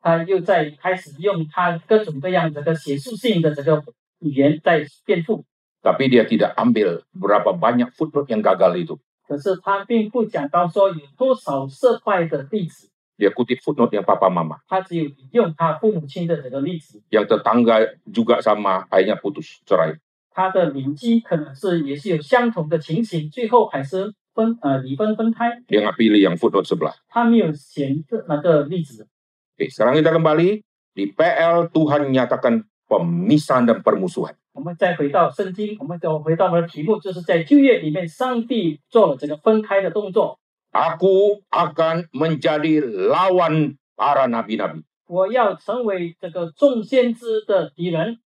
[0.00, 3.82] 他又在开始用他各种各样这个学术性的这个
[4.20, 5.44] 语言在辩护
[5.82, 8.98] ，Tapi dia tidak ambil berapa banyak footnote yang gagal itu.
[9.26, 14.60] 可是他并不讲到说有多少失败的例子，Dia kutip footnote yang papa mama.
[14.68, 17.02] 他只有引用他父母亲的这个例子。
[17.10, 19.98] Yang tetangga juga sama, akhirnya putus, cerai.
[20.30, 25.59] 他的邻居可能是也是有相同的情形，最后还是 分呃离婚分开。
[25.67, 26.95] Dia nggak pilih yang footnote sebelah.
[27.07, 29.07] 他没有选这那个例子。
[29.57, 30.63] Oke, sekarang kita kembali.
[30.91, 34.35] Di PL, Tuhan menyatakan pemisahan dan permusuhan.
[34.51, 40.39] 我们再回到圣经，我们再回到我们的题目，就是在旧约里面，上帝做了这个分开的动作。
[40.75, 44.83] Aku akan menjadi lawan para nabi-nabi.
[45.07, 48.19] 我要成为这个众先知的敌人。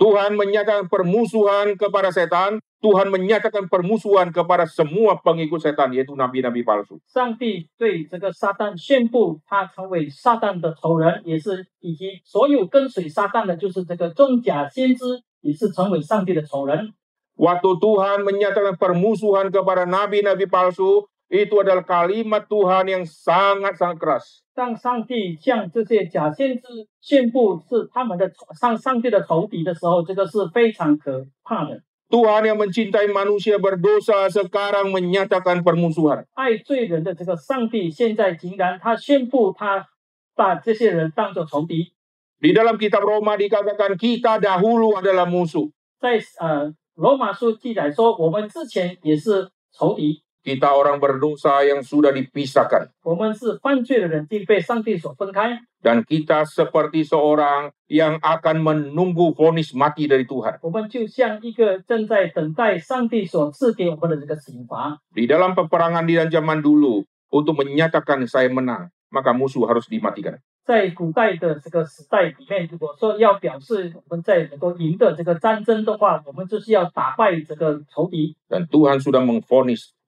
[0.00, 2.60] Tuhan menyatakan permusuhan kepada setan.
[2.80, 7.00] Tuhan menyatakan permusuhan kepada semua pengikut setan, yaitu nabi-nabi palsu.
[7.08, 16.92] 上帝对这个撒旦宣布，他成为撒旦的仇人，也是以及所有跟随撒旦的，就是这个众假先知，也是成为上帝的仇人。
[17.36, 24.46] Waktu Tuhan menyatakan permusuhan kepada nabi-nabi palsu, itu adalah kalimat Tuhan yang sangat-sangat keras.
[24.54, 31.82] 当上帝向这些假先知宣布是他们的仇上上帝的仇敌的时候，这个是非常可怕的。
[32.10, 36.22] Tuhan yang mencintai manusia berdosa sekarang menyatakan permusuhan.
[36.38, 39.88] 爱罪人的这个上帝，现在竟然他宣布他
[40.36, 41.92] 把这些人当作仇敌。
[42.38, 45.72] Di dalam kitab Roma dikatakan kita dahulu adalah musuh.
[45.98, 52.94] 在呃罗马书记载说，我们之前也是仇敌， Kita orang berdosa yang sudah dipisahkan.
[53.02, 55.58] 我们是犯罪的人，并被上帝所分开。
[55.82, 60.62] Dan kita seperti seorang yang akan menunggu vonis mati dari Tuhan.
[60.62, 65.02] 我们就像一个正在等待上帝所赐给我们的这个刑罚。
[65.10, 67.02] Di dalam peperangan di dalam zaman dulu,
[67.34, 70.38] untuk menyatakan saya menang, maka musuh harus dimatikan.
[70.62, 78.34] 在古代的这个时代里面，如果说要表示我们在能够赢得这个战争的话，我们就是要打败这个仇敌。
[78.48, 79.94] Dan Tuhan sudah mengvonis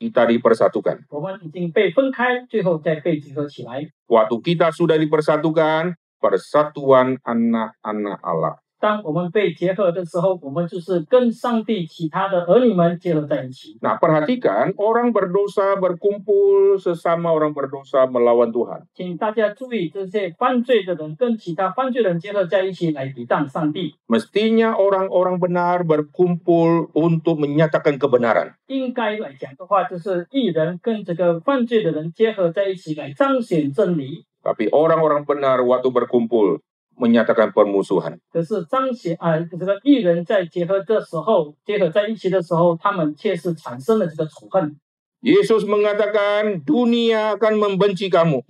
[0.00, 1.04] kita dipersatukan.
[4.08, 8.56] Waktu kita sudah dipersatukan, persatuan anak-anak Allah.
[8.79, 13.79] 当我们被结合的时候，我们就是跟上帝其他的儿女们结合在一起。
[13.81, 18.83] Nah, perhatikan orang berdosa berkumpul sesama orang berdosa melawan Tuhan.
[18.93, 23.95] 请大家注意，这些犯罪的人跟其他犯罪人结合在一起来抵挡上帝。
[24.07, 28.53] Mestinya orang-orang benar berkumpul untuk menyatakan kebenaran.
[28.67, 34.25] 应该来讲的话，就是义人跟这个犯罪的人结合在一起来彰显真理。
[34.43, 36.59] Tapi orang-orang benar waktu berkumpul
[37.00, 38.20] menyatakan permusuhan.
[45.20, 48.40] Yesus mengatakan dunia akan membenci kamu.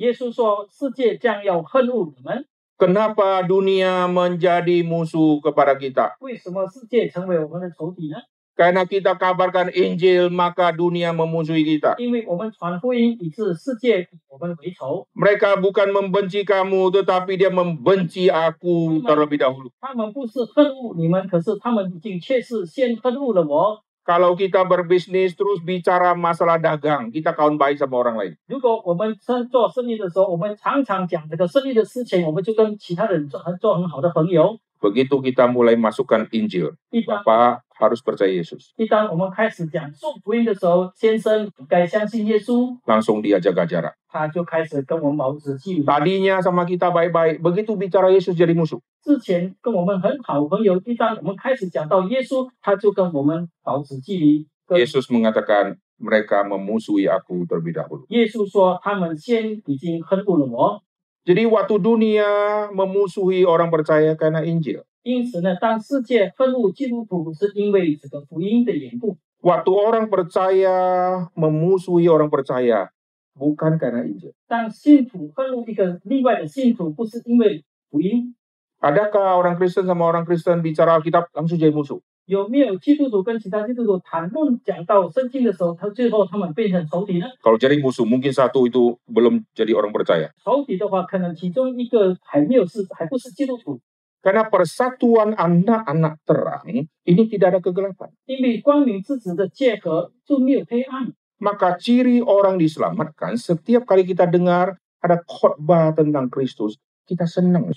[2.78, 6.14] Kenapa dunia menjadi musuh kepada kita?
[8.60, 11.96] Karena kita kabarkan Injil, maka dunia memusuhi kita.
[15.16, 19.72] Mereka bukan membenci kamu, tetapi dia membenci aku terlebih dahulu.
[24.04, 28.32] Kalau kita berbisnis terus bicara masalah dagang, kita kawan baik sama orang lain.
[34.80, 36.72] Begitu kita mulai masukkan Injil,
[37.04, 38.76] Bapak, harus percaya Yesus.
[42.84, 43.94] Langsung dia jaga jarak.
[45.86, 48.78] Tadinya sama kita baik-baik, begitu bicara Yesus jadi musuh.
[54.70, 58.04] Yesus mengatakan mereka memusuhi aku terlebih dahulu.
[61.28, 62.30] Jadi waktu dunia
[62.72, 64.80] memusuhi orang percaya karena Injil.
[65.03, 69.17] 因此呢，当世界恨恶基督徒，是因为这个福音的缘故。
[69.41, 72.89] Waktu orang percaya memusuhi orang percaya,
[73.37, 74.33] bukan karena Injil.
[74.47, 78.33] 当信徒恨恶一个另外的信徒，不是因为福音。
[78.81, 82.01] Adakah orang Kristen sama orang Kristen bicara Alkitab langsung jadi musuh?
[82.25, 87.27] 有没有基督徒跟其他基督徒谈论讲到圣经的时候，他最后他们变成仇敌呢？
[87.43, 90.33] Kalau jadi musuh, mungkin satu itu belum jadi orang percaya.
[90.43, 93.79] 仇敌的话，可能其中一个还没有是还不是基督徒，
[94.20, 96.64] karena persatuan anak-anak terang
[97.08, 98.12] ini tidak ada kegelapan.
[101.40, 106.76] Maka ciri orang diselamatkan setiap kali kita dengar ada khotbah tentang Kristus,
[107.08, 107.72] kita senang.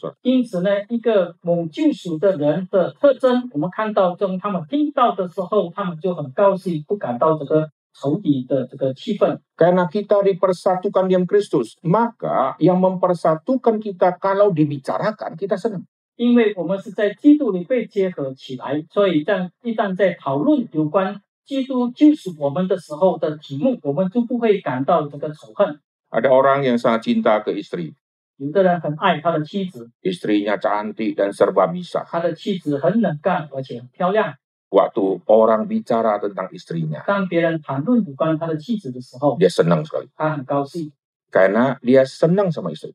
[9.56, 15.86] Karena kita dipersatukan dengan Kristus, maka yang mempersatukan kita kalau dibicarakan kita senang.
[16.16, 25.80] 因为我们是在基督里被结合起来，所以当一旦在讨论有关基督救赎我们的时候的题目，我们就不会感到这个仇恨。
[26.12, 27.96] Ada orang yang sangat cinta ke istri.
[28.38, 32.04] 有的人很爱他的妻子，Istrinya cantik dan serba bisa.
[32.06, 34.36] 他的妻子很能干而且很漂亮。
[34.70, 40.08] Waktu orang bicara tentang istrinya, 当别人谈论有关他的妻子的时候，dia senang sekali.
[40.16, 40.92] 他很高兴。
[41.34, 42.94] karena dia senang sama istri.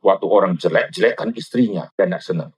[0.00, 2.50] Waktu orang jelek-jelekkan istrinya dan tidak senang.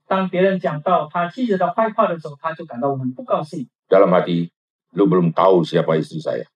[3.90, 4.46] Dalam hati,
[4.94, 6.46] lu belum tahu siapa istri saya.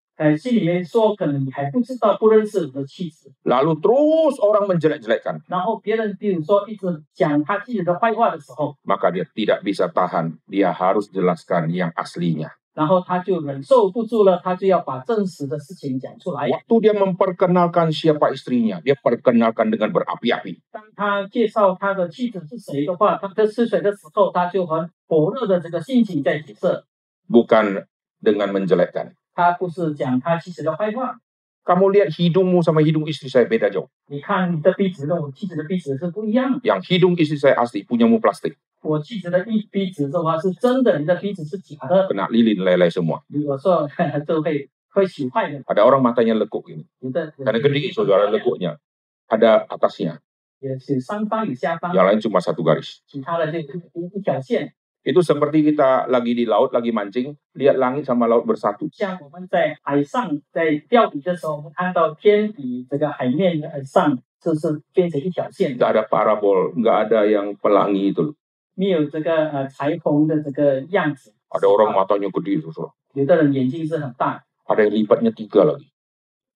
[3.45, 5.45] Lalu terus orang menjelek-jelekkan.
[8.89, 12.49] Maka dia tidak bisa tahan, dia harus jelaskan yang aslinya.
[12.76, 16.48] 然后他就忍受不住了，他就要把真实的事情讲出来。
[16.48, 20.64] Waktu dia memperkenalkan siapa istrinya, dia perkenalkan dengan berapi-api.
[20.72, 26.84] 当他介绍他的妻子是谁的话，他在是谁的时候，他就很火热的这个心情在解释，
[27.28, 27.86] Bukan
[28.24, 29.20] dengan menjelekkan.
[29.36, 31.20] 他不是讲他妻子的坏话。
[31.62, 33.86] Kamu lihat hidungmu sama hidung istri saya beda jauh.
[34.08, 36.66] 你看你的鼻子跟我妻子的鼻子是不一样的。
[36.66, 38.58] Yang hidung istri saya asli, punyamu plastik.
[38.86, 42.08] 我妻子的鼻鼻子的话是真的，你的鼻子是假的。
[42.08, 43.22] Kena lilin leleh semua.
[43.30, 43.88] 如果说
[44.26, 45.62] 就会会洗坏的。
[45.64, 46.86] Ada orang matanya lekuk ini.
[47.00, 48.78] 有的 Karena gede saudara lekuknya.
[49.30, 50.18] Ada atasnya,
[50.60, 52.98] 也是上方有下方， yang lain cuma satu garis.
[53.08, 54.74] 其他的就一一条线。
[55.04, 58.89] Itu seperti kita lagi di laut, lagi mancing, lihat langit sama laut bersatu.
[58.92, 68.36] 像我们在海上在钓鱼的时候，我们看到天与这个海面呃上就是变成一条线 Nggak ada parabol, nggak ada yang pelangi itu.
[68.76, 71.34] 没有这个呃彩虹的这个样子。
[71.50, 72.94] Ada orang matanya gede, saudara.
[73.14, 75.92] 有的人眼睛是很大， Ada yang lipatnya tiga lagi.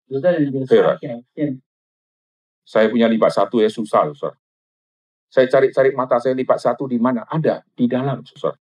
[0.08, 1.62] 有的人有三条线。
[2.66, 4.40] Saya punya lipat satu ya susah, saudara.
[5.30, 7.28] Saya cari-cari mata saya lipat satu di mana?
[7.28, 8.58] Ada di dalam, saudara.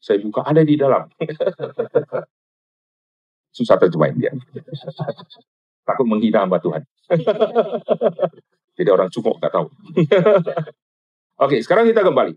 [0.00, 1.06] Saya buka ada di dalam.
[3.56, 4.32] susah terjemahin dia.
[5.88, 6.84] Takut menghina hamba Tuhan.
[8.76, 9.66] Jadi orang cukup nggak tahu.
[11.40, 12.36] Oke, sekarang kita kembali.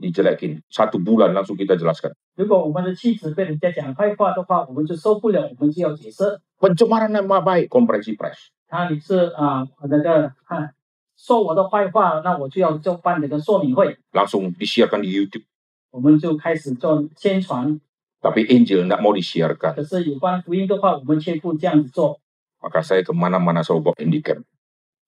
[0.00, 0.62] dijelekin.
[0.70, 2.12] Satu bulan langsung kita jelaskan.
[2.36, 6.40] 如果我们的妻子被人家讲坏话的话，我们就受不了，我们就要解释。
[6.58, 8.48] Pencemaran nama baik, konferensi pers.
[8.68, 10.70] 他你是啊、那个啊
[11.16, 15.44] 说我的坏话，那我就要就办这个说明会， langsung disiarkan di YouTube.
[15.90, 17.80] 我们就开始做宣传。
[18.22, 19.74] Tapi Injil tidak mau disiarkan.
[19.74, 22.20] 可是有关福音的话，我们却不这样子做。
[22.60, 24.44] Maka saya kemana-mana selalu bawa handycam.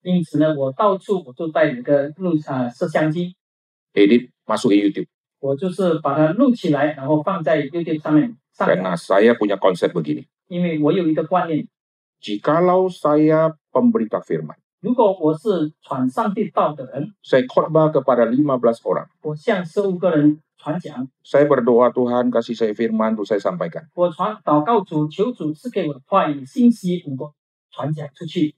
[0.02, 3.36] 因此呢，我到处我就带一个录啊摄像机，
[3.94, 5.07] Edit, masuk YouTube.
[8.57, 10.25] Karena saya punya konsep begini.
[12.17, 14.57] Jikalau saya pemberita firman,
[17.21, 19.05] saya khotbah kepada 15 orang.
[21.21, 23.85] Saya berdoa Tuhan kasih saya firman untuk saya sampaikan.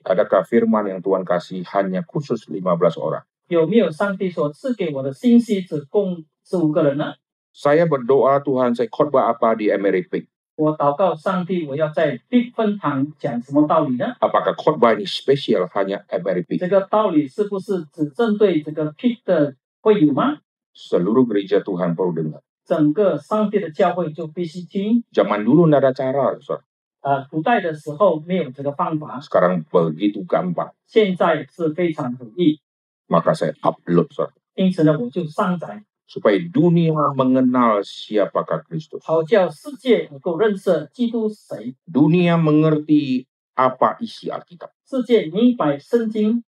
[0.08, 2.64] Adakah firman yang Tuhan kasih hanya khusus 15
[2.96, 3.28] orang?
[3.49, 7.15] 有没有上帝所赐给我的信息只供十五个人呢？
[7.55, 10.27] Saya berdoa Tuhan saya khotbah apa di Amerika?
[10.57, 14.15] 我祷告上帝，我要在地分堂讲什么道理呢？
[14.21, 16.59] Apakah khotbah ini spesial hanya Amerika?
[16.59, 20.39] 这个道理是不是只针对这个 P 的会友吗？
[20.75, 22.41] Seluruh gereja Tuhan perlu dengar.
[22.65, 25.05] 整个上帝的教会就必须听。
[25.12, 26.62] Zaman dulu tidak ada cara, saudara.
[27.03, 30.73] 呃，古代的时候没有这个方法， Sekarang begitu gampang.
[30.87, 32.61] 现在是非常容易。
[33.09, 34.33] Maka saya upload, saudara.
[34.55, 39.03] 因此呢，我就上载， Supaya dunia mengenal siapakah Kristus.
[39.05, 44.71] 好叫世界能够认识基督是谁， Dunia mengerti apa isi Alkitab.
[44.85, 46.45] 世界明白圣经。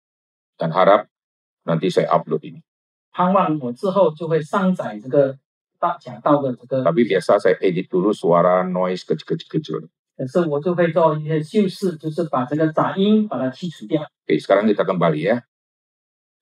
[0.57, 1.07] Dan harap
[1.67, 2.63] nanti saya upload ini.
[3.13, 5.37] 盼望我之后就会上载这个
[5.79, 9.89] 大讲到的这个， Tapi biasa saya edit dulu suara noise kecil-kecil.
[10.17, 15.43] 可是我就会做一些修饰，就是把这个杂音把它去除掉， Oke, sekarang kita kembali ya.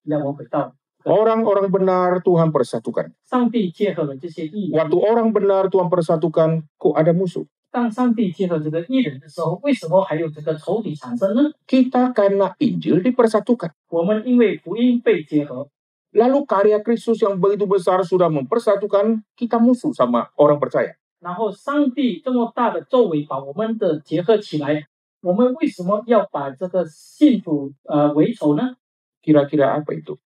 [0.04, 3.14] 让我回到 Orang-orang benar Tuhan persatukan.
[3.24, 4.76] 上帝结合了这些艺人。
[4.76, 7.46] Waktu orang benar Tuhan persatukan, kok ada musuh?
[7.70, 11.52] 当上帝结合这个艺人的时候，为什么还有这个仇敌产生呢？
[11.66, 13.70] Kita karena Injil dipersatukan.
[13.90, 15.68] 我们因为福音被结合，
[16.12, 20.96] Lalu karya Kristus yang begitu besar sudah mempersatukan kita musuh sama orang percaya.
[21.20, 24.88] 然后上帝这么大的作为把我们的结合起来，
[25.22, 28.74] 我们为什么要把这个信徒呃为仇呢？
[29.23, 30.19] Kira-kira apa itu?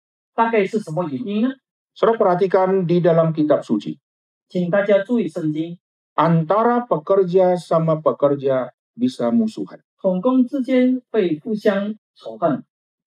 [1.93, 3.93] Saudara perhatikan di dalam kitab suci.
[6.13, 9.81] Antara pekerja sama pekerja bisa musuhan.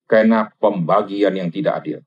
[0.06, 1.98] Karena pembagian yang tidak adil.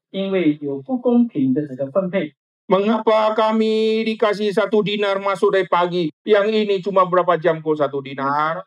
[2.63, 6.07] Mengapa kami dikasih satu dinar masuk dari pagi?
[6.23, 8.63] Yang ini cuma berapa jam kok satu dinar?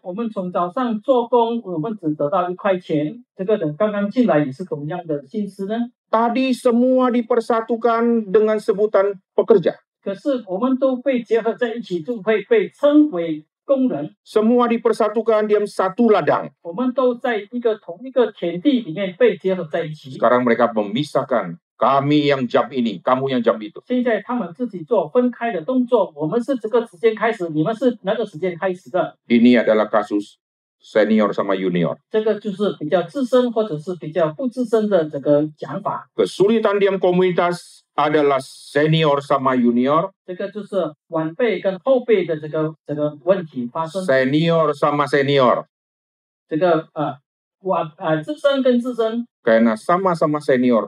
[6.13, 9.81] Tadi semua dipersatukan dengan sebutan pekerja.
[14.23, 16.53] Semua dipersatukan di satu ladang.
[20.15, 23.82] Sekarang mereka memisahkan Kami yang jam ini, kamu yang jam itu.
[23.88, 29.18] 现在他们自己做分开的动作，我们是这个时间开始，你们是那个时间开始的。
[29.28, 30.36] Ini adalah kasus
[30.80, 31.98] senior sama junior.
[32.12, 36.08] 这个就是比较自身或者是比较不自身的这个讲法。
[36.16, 44.04] Kesulitan diam komunitas adalah senior sama junior, 这个就是晚辈跟后辈的这个这个问题发生。
[44.06, 45.66] senior sama senior.
[46.48, 47.18] 这个呃
[47.62, 50.88] 晚呃自身跟自身， Karena sama-sama senior,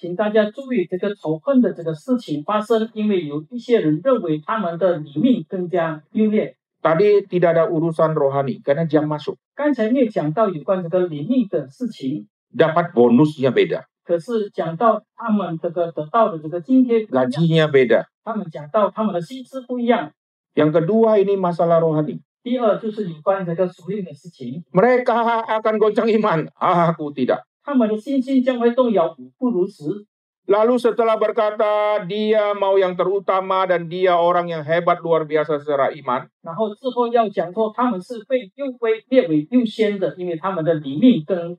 [0.00, 6.56] 请大家注意这个仇恨的这个事情发生，因为有一些人认为他们的里面更加优劣。
[6.82, 9.36] Tadi tidak ada urusan rohani karena jam masuk.
[9.56, 18.04] 刚才没有讲到有关这个里面的事情， Dapat bonusnya beda, 可是讲到他们这个得到的这个津贴不一样， gajinya beda.
[18.22, 20.12] 他们讲到他们的薪资不一样。
[20.54, 22.20] Yang kedua ini masalah rohani.
[22.42, 27.42] 第二就是有关这个属灵的事情， Mereka akan goncang iman, aku tidak.
[27.64, 30.06] 他们的信心将会动摇，不如此。
[30.46, 35.90] Lalu setelah berkata dia mau yang terutama dan dia orang yang hebat luar biasa secara
[35.90, 41.58] iman, 然后之后要讲说他们是被优为列为优先的，因为他们的里面更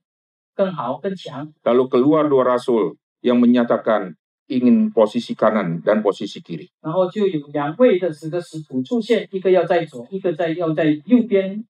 [0.55, 1.51] 更好更强。
[1.67, 4.15] lalu keluar dua rasul yang menyatakan
[4.47, 6.71] ingin posisi kanan dan posisi kiri.
[6.79, 11.67] 然后就有两位的十个使徒出现，一个要在左，一个在要在右边。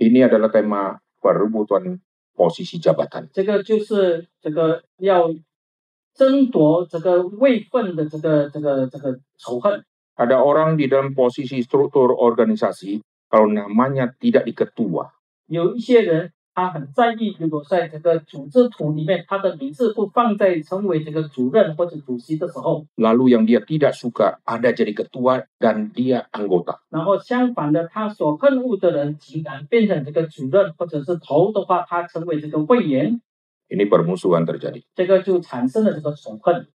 [0.00, 2.00] Ini adalah tema perebutan
[2.33, 3.29] posisi jabatan.
[10.13, 15.09] Ada orang di dalam posisi struktur organisasi kalau namanya tidak diketua.
[16.53, 26.77] 他很在意，如果在这个组织图里面，他的名字不放在成为这个主任或者主席的时候，lalu yang dia tidak suka ada jadi ketua dan dia anggota.
[26.89, 33.19] 然后相反的，他所恨恶的人竟然变成这个主任或者是头的话，他成为这个会员
[33.69, 34.83] ，Ini permusuhan terjadi.
[34.93, 36.67] 这个就产生了这个仇恨。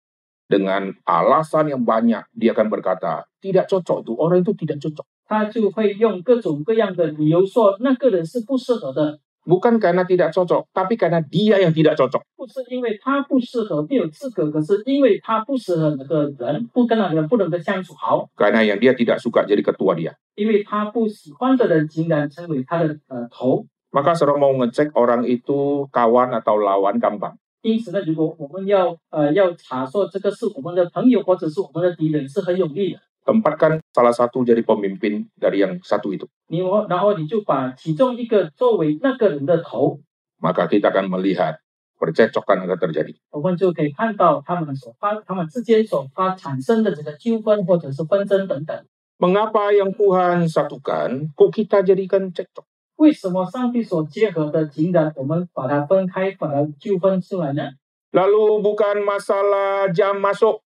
[0.50, 5.06] Dengan alasan yang banyak, dia akan berkata, tidak cocok tuh, orang itu tidak cocok.
[5.28, 12.23] 他就会用各种各样的理由说那个人是不适合的，Bukan karena tidak cocok, tapi karena dia yang tidak cocok.
[12.39, 20.15] 不是因为他不适合没有资格，可是因为他不适合那个人，不跟那个人不能够相处好， Karena yang dia tidak suka jadi ketua dia.
[20.37, 23.67] 因为他不喜欢的人竟然成为他的呃头。
[23.91, 27.35] Maka saudara mau ngecek orang itu kawan atau lawan gampang.
[27.63, 33.01] 因此呢，如果我们要呃要查说这个是我们的朋友或者是我们的敌人，是很容易的。
[33.27, 36.27] Tempatkan salah satu jadi pemimpin dari yang satu itu.
[36.49, 40.01] 你我然后你就把其中一个作为那个人的头，
[40.43, 41.63] Maka kita akan melihat
[42.03, 43.15] percecokan akan terjadi.
[43.31, 48.75] 我们就可以看到他们所发他们之间所发产生的这个纠纷或者是纷争等等。
[49.23, 52.67] Mengapa yang Tuhan satukan, kok kita jadikan cekcok?
[52.97, 57.71] 为什么上帝所结合的，竟然我们把它分开，把它纠纷出来呢？
[58.11, 60.59] Lalu bukan masalah jam masuk,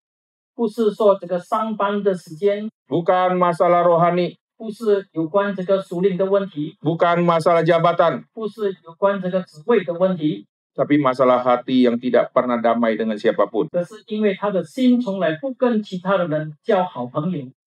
[0.62, 10.45] 不是说这个上班的时间，bukan masalah rohani, 不是有关这个属灵的问题，bukan masalah jabatan, 不是有关这个职位的问题
[10.78, 13.74] ，tapi masalah hati yang tidak pernah damai dengan siapapun.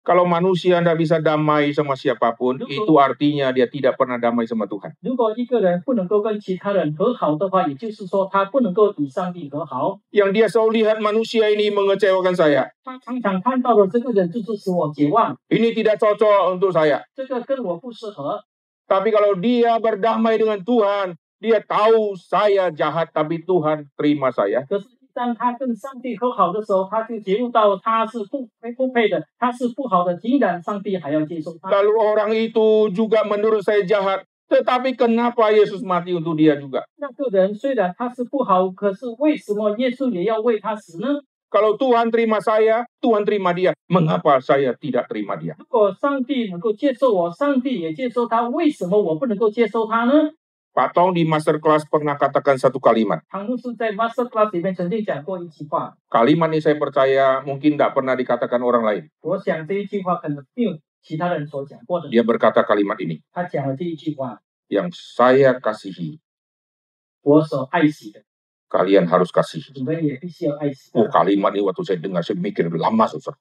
[0.05, 4.69] Kalau manusia tidak bisa damai sama siapa pun, itu artinya dia tidak pernah damai sama
[4.69, 4.93] Tuhan.
[10.13, 12.69] Yang dia selalu lihat manusia ini mengecewakan saya.
[15.49, 17.01] Ini tidak cocok untuk saya.
[18.85, 24.69] Tapi kalau dia berdamai dengan Tuhan, dia tahu saya jahat, tapi Tuhan terima saya.
[25.14, 31.70] 当他跟上帝和好的时候，他就觉悟到他是不配不配的，他是不好的，竟然上帝还要接受他。
[31.70, 34.24] Lalu orang itu juga menurut saya jahat.
[34.50, 36.82] Tetapi kenapa Yesus mati untuk dia juga?
[36.98, 41.22] 那个人虽然他是不好，可是为什么耶稣也要为他死呢？
[41.50, 43.74] Kalau Tuhan terima saya, Tuhan terima dia.
[43.90, 45.58] Mengapa saya tidak terima dia?
[50.75, 53.23] Pak Tong di masterclass pernah katakan satu kalimat.
[56.11, 59.05] Kalimat ini saya percaya mungkin tidak pernah dikatakan orang lain.
[62.11, 63.23] Dia berkata kalimat ini.
[64.67, 66.19] Yang saya kasihi.
[68.67, 69.71] Kalian harus kasihi.
[70.91, 73.39] Oh kalimat ini waktu saya dengar saya mikir lama susah.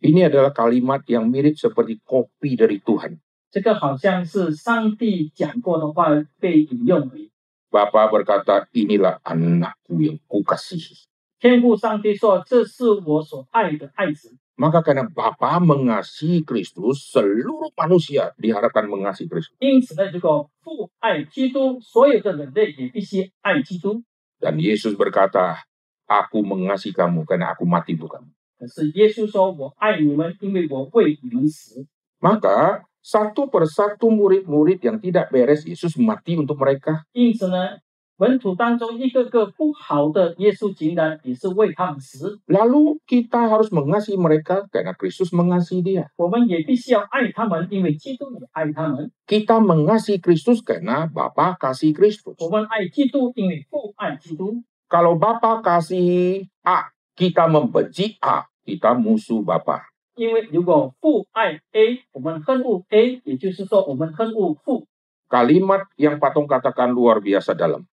[0.00, 3.20] Ini adalah kalimat yang mirip seperti kopi dari Tuhan.
[3.53, 6.09] 这个好像是上帝讲过的话
[6.39, 7.31] 被引用而已。
[7.69, 11.05] Bapa berkata, inilah anakku yang kukasihi.
[11.39, 14.35] 天父上帝说：“这是我所爱的爱子。
[14.57, 19.55] Maka karena Bapa mengasihi Kristus, seluruh manusia diharapkan mengasihi Kristus.
[19.61, 24.03] ”因此呢，如果父爱基督，所有的人类也必须爱基督。
[24.41, 25.63] Dan Yesus berkata,
[26.09, 28.33] aku mengasihi kamu karena aku mati untuk kamu.
[28.59, 31.85] 可是耶稣说：“我爱你们，因为我为你们死。
[32.19, 37.07] Maka satu persatu murid-murid yang tidak beres, Yesus mati untuk mereka.
[37.15, 37.79] ”因此呢，
[38.19, 42.37] 门徒当中一个个不好的，耶稣竟然也是为他们死。
[42.51, 46.11] Lalu kita harus mengasihi mereka karena Kristus mengasihi dia.
[46.19, 49.09] 我们也必须要爱他们，因为基督也爱他们。
[49.23, 52.35] Kita mengasihi Kristus karena Bapa kasih Kristus.
[52.43, 54.63] 我们爱基督，因为父爱基督。
[54.91, 59.87] Kalau Bapa kasih A, kita membenci A, kita musuh Bapa.
[60.15, 64.85] 因为如果父爱 A，我们恨恶 A，也就是说我们恨恶父。
[65.29, 67.85] Kalimat yang Patong katakan luar biasa dalam.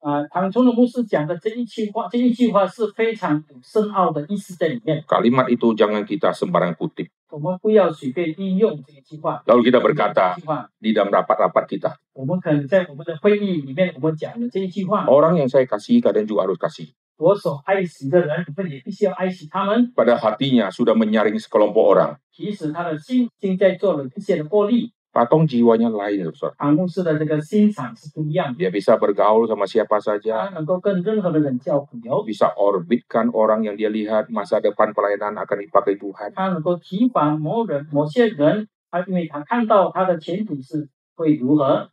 [0.00, 5.02] 啊，唐崇的牧师讲的这一句话，这一句话是非常有深奥的意思在里面。
[5.02, 7.10] Kalimat itu jangan kita sembarang kutip.
[7.30, 9.42] 我们不要随便应用这一句话。
[9.44, 16.46] Lalu kita berkata 这一句话， di dalam rapat-rapat kita, 我们可能在我们的会议里面，我们讲的这一句话， orang yang saya kasihi kalian juga
[16.46, 16.94] harus kasih.
[17.18, 19.92] 我所爱惜的人，你们也必须要爱惜他们。
[19.94, 22.16] Pada hatinya sudah menyaring sekelompok orang.
[22.30, 24.90] 其实他的心已经在做了一些的过滤。
[25.10, 26.54] Patong jiwanya lain, saudara.
[26.58, 34.28] 唐牧师的这个心肠是不一样的， Dia bisa bergaul sama siapa 他 saja, 能够跟任何的人交朋友， bisa orbitkan orang yang dia lihat
[34.28, 36.36] masa depan pelayanan akan dipakai Tuhan.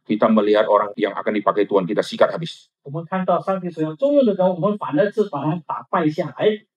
[0.08, 2.72] Kita melihat orang yang akan dipakai Tuhan kita sikat habis.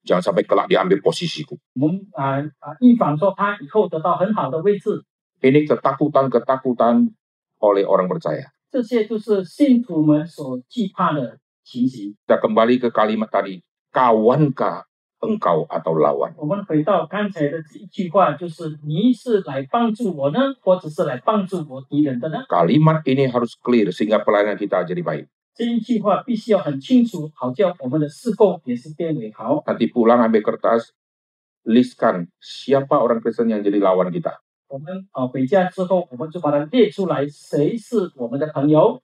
[0.03, 1.55] Jangan sampai kelak diambil posisiku.
[5.39, 7.07] Ini ketakutan-ketakutan
[7.63, 8.51] oleh orang percaya.
[12.27, 13.63] Kita kembali ke kalimat tadi,
[13.95, 14.83] kawankah
[15.22, 16.32] engkau atau lawan?
[16.36, 22.44] 我们回到刚才的这一句话，就是你是来帮助我呢，或者是来帮助我敌人的呢？
[22.48, 25.26] Kalimat ini harus clear sehingga pelayanan kita jadi baik.
[25.54, 29.64] 这一句话必须要很清楚，好叫我们的侍奉也是变为好。
[29.66, 30.94] Nanti pulang ambil kertas,
[31.66, 34.38] listkan siapa orang Kristen yang jadi lawan kita.
[34.68, 39.02] 我们啊回家之后，我们就把它列出来，谁是我们的朋友，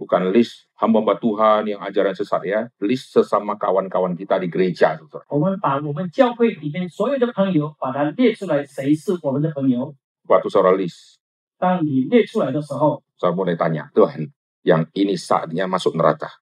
[0.00, 4.96] Bukan list hamba-hamba Tuhan yang ajaran sesat ya, list sesama kawan-kawan kita di gereja.
[4.96, 5.28] saudara.
[5.28, 9.94] 我们把我们教会里面所有的朋友把它列出来，谁是我们的朋友。
[10.26, 11.20] Waktu saudara list,
[11.58, 14.32] 当你列出来的时候， saudara mulai tanya, Tuhan,
[14.64, 16.32] yang ini saatnya masuk neraka.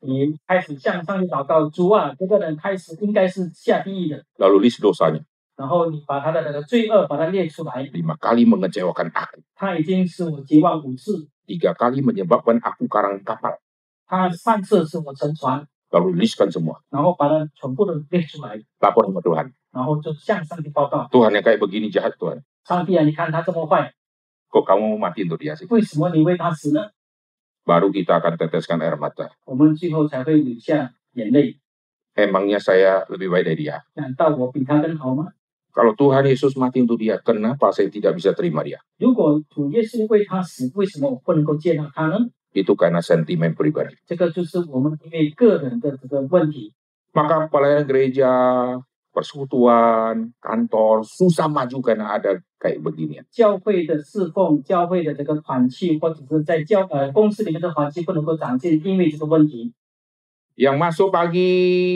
[0.00, 4.22] 你开始向上帝祷告，主啊，这个人开始应该是下地狱的。
[4.38, 5.24] Lalu list dosanya,
[5.56, 13.55] 然后你把他的那个罪恶把它列出来， lima kali mengecewakan aku, 他已经使我绝望五次， tiga kali menyebabkan aku karang kapal.
[15.89, 16.81] Lalu tuliskan semua.
[18.79, 19.47] Lapor sama Tuhan.
[21.07, 22.41] Tuhan yang kayak begini jahat Tuhan.
[24.47, 25.65] Kok kamu mau mati untuk dia sih?
[27.63, 29.29] Baru kita akan teteskan air mata.
[32.13, 33.77] Emangnya saya lebih baik dari dia?
[35.73, 38.77] Kalau Tuhan Yesus mati untuk dia, kenapa saya tidak bisa terima dia?
[42.53, 43.97] Itu karena sentimen pribadi.
[47.17, 48.33] Maka pelayanan gereja,
[49.09, 53.25] persekutuan, kantor, susah maju karena ada kayak begini.
[60.53, 61.51] Yang masuk pagi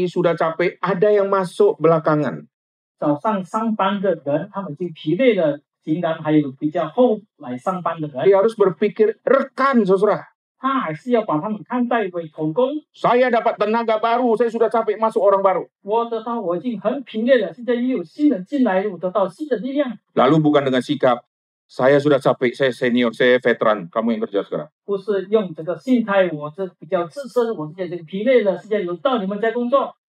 [0.09, 2.49] sudah capek, ada yang masuk belakangan.
[2.98, 10.30] 早上上班的人，他们已经疲累了，竟然还有比较后来上班的人， Dia harus berpikir, rekan saudara,
[10.62, 12.70] 他还是要把他们看待为同工。
[12.94, 15.66] saya dapat tenaga baru, saya sudah capek masuk orang baru.
[15.82, 19.98] 我得到我已经很疲累了，现在又有新人进来，我得到新的力量。
[20.14, 21.26] Lalu bukan dengan sikap,
[21.66, 24.70] saya sudah capek, saya senior, saya veteran, kamu yang kerja sekarang.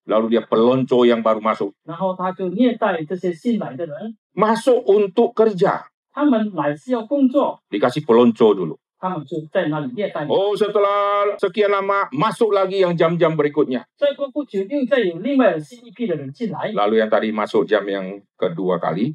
[0.09, 1.77] Lalu dia pelonco yang baru masuk.
[4.33, 5.85] Masuk untuk kerja.
[7.69, 8.75] Dikasih pelonco dulu.
[10.27, 13.87] Oh setelah sekian lama masuk lagi yang jam-jam berikutnya.
[16.75, 19.15] Lalu yang tadi masuk jam yang kedua kali.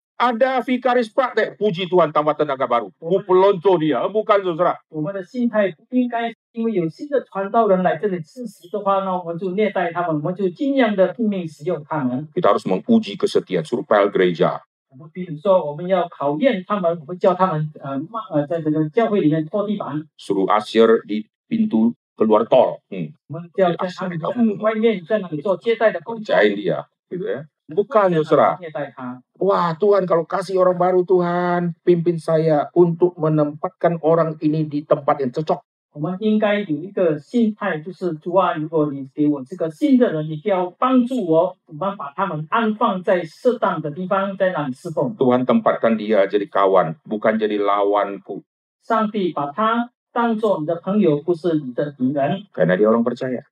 [0.20, 2.88] Ada vikaris praktek, puji Tuhan tambah tenaga baru.
[2.96, 4.80] Ku pelonco dia, bukan saudara.
[4.88, 12.28] 我们的心态不应该因为有新的传道人来这里实习的话呢，我们就虐待他们，我们就尽量的拼命使用他们。
[12.32, 14.64] Kita harus menguji kesetiaan, suruh pel gereja.
[14.88, 22.80] 我们比如说，我们要考验他们，我们叫他们呃骂呃，在这个教会里面拖地板， Suruh asyir di pintu keluar tol.
[22.88, 24.28] Hmm, 我们就要在他们在
[24.62, 26.34] 外面在那里做接待的工作。
[26.34, 26.88] kerjain dia.
[27.12, 27.44] Gitu ya.
[27.70, 28.54] Bukan, saudara.
[28.60, 29.20] 虐待他。
[29.42, 35.18] Wah Tuhan kalau kasih orang baru Tuhan, pimpin saya untuk menempatkan orang ini di tempat
[35.18, 35.66] yang cocok.
[35.96, 45.16] 我们应该有一个心态，就是主啊，如果你给我这个新的人，你就要帮助我，我们把他们安放在适当的地方，在那里侍奉。
[45.16, 48.42] Tuhan tempatkan dia jadi kawan, bukan jadi lawanku.
[48.84, 53.42] 上帝把他当做你的朋友，不是你的敌人， Karena dia orang percaya.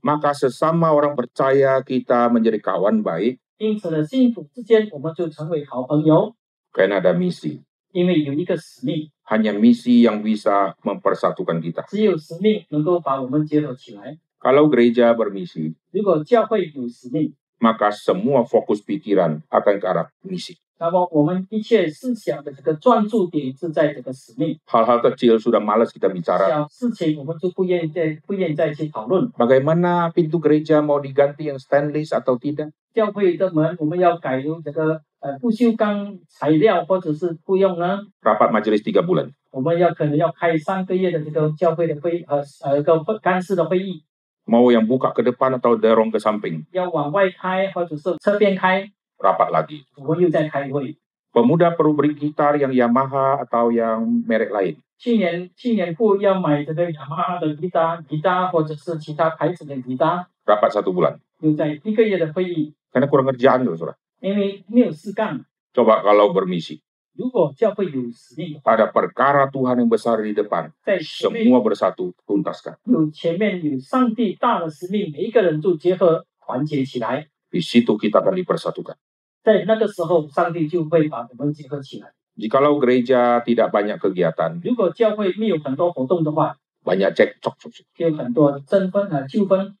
[0.00, 3.36] maka sesama orang percaya kita menjadi kawan baik.
[6.72, 7.60] Karena ada misi.
[9.28, 11.82] Hanya misi yang bisa mempersatukan kita.
[14.38, 15.76] Kalau gereja bermisi,
[17.60, 20.56] maka semua fokus pikiran akan ke arah misi.
[20.80, 24.58] 那么我们一切思想的这个专注点是在这个使命。
[24.66, 26.48] Hal-hal kecil sudah malas kita bicara.
[26.48, 29.30] 小事情我们就不愿意再不愿意再去讨论。
[29.36, 32.72] Bagaimana pintu gereja mau diganti yang stainless atau tidak?
[32.94, 39.32] 教会的门我们要改用这个呃不锈钢材料，或者是不用呢？Rapat majelis tiga bulan.
[39.52, 44.02] 我们要可能要开三个月的这个教会的会呃呃个干事的会议。
[44.46, 46.64] Mau yang buka ke depan atau dorong ke samping?
[46.72, 48.90] 要往外开或者是侧边开，
[49.20, 49.84] rapat lagi.
[51.30, 54.74] Pemuda perlu beri gitar yang Yamaha atau yang merek lain.
[60.42, 61.16] Rapat satu bulan.
[62.90, 63.94] Karena kurang kerjaan loh, surah.
[65.70, 66.82] Coba kalau bermisi.
[68.60, 70.68] Ada perkara Tuhan yang besar di depan.
[71.46, 72.80] Semua bersatu tuntaskan.
[77.48, 78.96] Di situ kita akan dipersatukan.
[79.43, 82.11] 在那个时候，上帝就会把我们结合起来。
[82.35, 87.55] Jikalau gereja tidak banyak kegiatan, 如果教会没有很多活动的话， banyak cekcok.
[87.95, 89.71] 就有很多争分啊纠纷；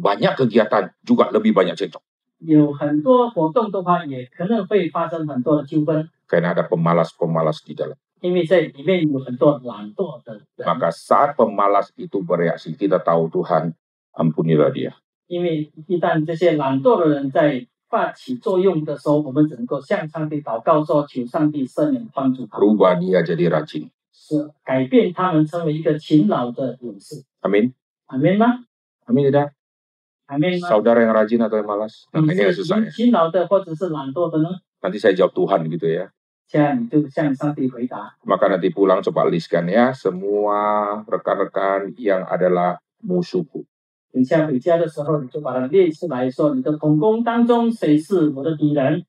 [0.00, 2.02] Banyak kegiatan, juga lebih banyak cekcok.
[2.40, 7.94] 有很多活动的话，也可能会发生很多的纠纷， Karena ada pemalas-pemalas di dalam.
[8.20, 10.66] 因为在里面有很多懒惰的人。
[10.66, 13.74] Maka saat pemalas itu bereaksi, kita tahu Tuhan,
[14.14, 14.94] ampunilah dia.
[15.28, 23.90] 因为一旦这些懒惰的人在 发起作用的时候，我们只能够向上帝祷告说，求上帝赦免帮助他们， Rubah dia jadi rajin.
[24.12, 27.24] 是改变他们成为一个勤劳的勇士。
[27.42, 27.72] Amin.
[28.06, 28.64] 阿门吗？
[29.06, 29.50] Amin tidak?
[30.26, 30.68] 阿门吗？
[30.68, 32.06] Saudara yang rajin atau yang malas?
[32.12, 32.90] Nah, 你 ini yang 是 susah 勤 ya.
[32.92, 34.48] 勤劳的，或者是懒惰的呢？
[34.80, 36.08] Nanti saya jawab Tuhan gitu ya.
[36.46, 38.14] 现在你就向上帝回答。
[38.24, 43.64] Maka nanti pulang coba listkan ya semua rekan-rekan yang adalah musuhku.
[44.12, 49.04] 等下回家的时候，你就把它列出来说，你的同工当中谁是我的敌人，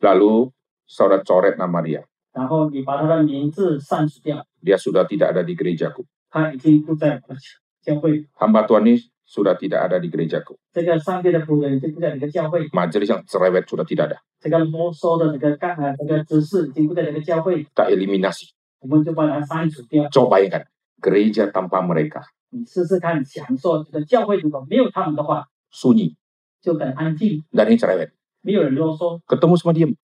[0.00, 0.50] Lalu
[0.88, 2.02] saudara coret nama dia.
[2.32, 6.04] 然后你把他的名字删除掉， Dia sudah tidak ada di gerejaku.
[6.30, 7.40] 他已经不在我的
[7.82, 8.26] 教会。
[8.38, 10.56] Hamba Tuhan ini sudah tidak ada di gerejaku.
[10.72, 14.16] 这个上帝的仆人已经不在你的教会， Majelis yang cerewet sudah tidak ada.
[14.40, 18.50] 这个啰嗦的这个干呃这个执事已经不在这个教会， Kita eliminasi.
[18.80, 20.08] 我们就把它删除掉。
[20.08, 20.64] Coba bayangkan,
[21.02, 26.14] gereja tanpa mereka 你试试看，想说这个教会如果没有他们的话， sunyi
[26.60, 28.10] 就很安静， dan ini cerewet.
[28.42, 29.94] 没有人啰嗦， Ketemu semua diam.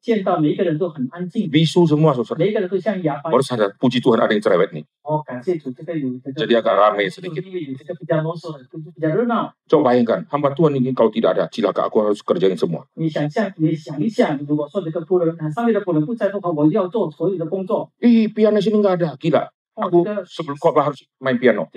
[0.00, 2.38] 见到每一个人都很安静， Bisu semua saudara.
[2.38, 3.32] 每一个人都像哑巴。
[3.32, 4.86] Baru sadar, puji Tuhan ada yang cerewet nih.
[5.02, 7.42] 哦，感谢主，这个有这个 Jadi agak rame 就 sedikit.
[7.42, 9.52] 因为有这个比较啰嗦的，就比较热闹。
[9.66, 12.86] Coba bayangkan, hamba Tuhan ini kalau tidak ada, cilaka aku harus kerjain semua.
[12.94, 17.90] 你想象，你想一想，如果说这个仆人，啊上帝的仆人不在的话，我就要做所有的工作。
[17.98, 19.18] Ih, pianis ini nggak ada.
[19.18, 19.50] Gila.
[19.73, 21.67] aku sebelum khotbah harus main piano.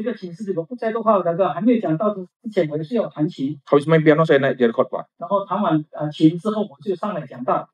[3.67, 5.05] Habis main piano saya naik jadi khotbah.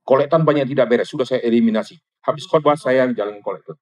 [0.07, 1.99] Kolektan banyak tidak beres, sudah saya eliminasi.
[2.23, 3.75] Habis khotbah saya jalan kolektor.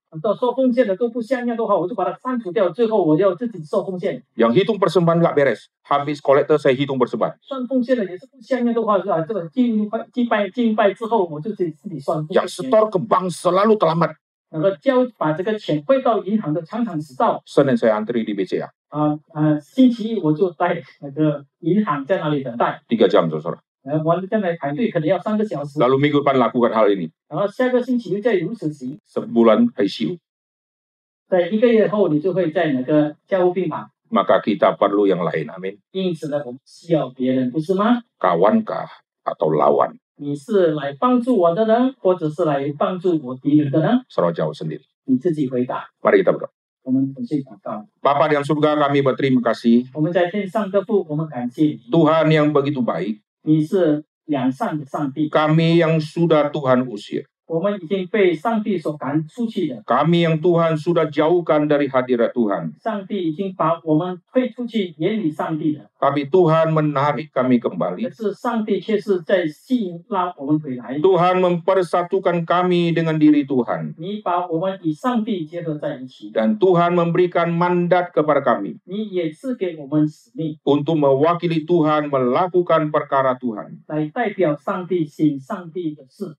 [4.33, 7.37] Yang hitung persembahan nggak beres, habis kolektor saya hitung persembahan.
[12.33, 14.17] Yang setor ke bank selalu terlambat.
[14.51, 18.69] 然后交把这个钱汇到银行的常常迟到 Senin saya antri di BCA.
[18.89, 23.59] 啊啊，星期一我就在那个银行在那里等待，Tiga jam, saudara.
[23.83, 27.11] 呃，完了在那里排队可能要三个小时，Lalu minggu depan lakukan hal ini.
[27.29, 30.19] 然后下个星期又再如此行，Sebulan ICU.
[31.29, 33.89] 在一个月后你就会在那个家务病房。
[34.11, 35.47] Maka kita perlu yang lain.
[35.47, 35.79] Amin.
[35.93, 38.89] 因此呢，我们需要别人，不是吗？Kawankah
[39.23, 39.99] atau lawan?
[40.20, 44.02] 你是来帮助我的呢，或者是来帮助我敌人的呢？
[44.10, 44.82] Saudara jawab sendiri.
[45.06, 45.86] 你自己回答。
[46.02, 46.50] Mari kita berdoa.
[46.84, 47.86] 我们同心祷告。
[48.02, 49.86] Bapa di dalam surga kami berterima kasih.
[49.94, 53.20] 我们在天上的父，我们感谢你， Tuhan yang begitu baik.
[53.44, 55.30] 你是良善的上帝。
[55.30, 57.26] Kami yang sudah Tuhan usir.
[57.48, 62.74] 我们已经被上帝所赶出去的， Kami yang Tuhan sudah jauhkan dari hadirat Tuhan.
[62.82, 65.89] 上帝已经把我们推出去远离上帝的。
[66.01, 68.09] kami Tuhan menarik kami kembali.
[70.99, 73.93] Tuhan mempersatukan kami dengan diri Tuhan.
[76.33, 78.81] Dan Tuhan memberikan mandat kepada kami
[80.65, 83.85] untuk mewakili Tuhan melakukan perkara Tuhan.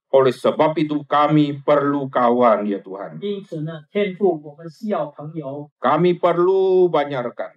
[0.09, 3.21] Oleh sebab itu kami perlu kawan ya Tuhan.
[5.77, 7.53] Kami perlu banyak rekan.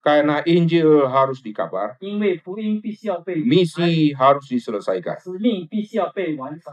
[0.00, 2.00] Karena Injil harus dikabar,
[3.44, 5.20] misi harus diselesaikan.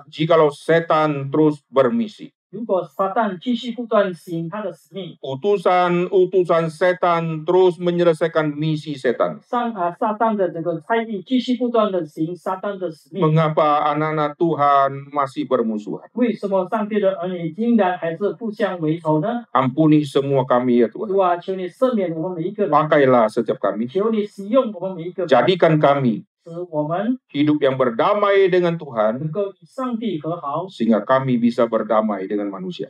[0.08, 9.41] Jikalau setan terus bermisi, 如果撒旦继续不断行他的使命， utusan-utusan setan terus menyelesaikan misi setan.
[9.41, 16.13] 上啊撒旦的这个差役继续不断的行撒旦的使命， Mengapa anak-anak Tuhan masih bermusuhan?
[16.13, 19.49] 为什么上帝的儿女竟然还是互相为仇呢？
[19.53, 21.09] Ampuni semua kami ya Tuhan.
[21.09, 23.89] 主啊，求你赦免我们每一个人， Pakailah setiap kami.
[23.91, 26.36] 求你使用我们每一个人， Jadikan kami 使我们
[27.30, 29.20] hidup yang berdamai dengan Tuhan,
[30.72, 32.90] sehingga kami bisa berdamai dengan manusia.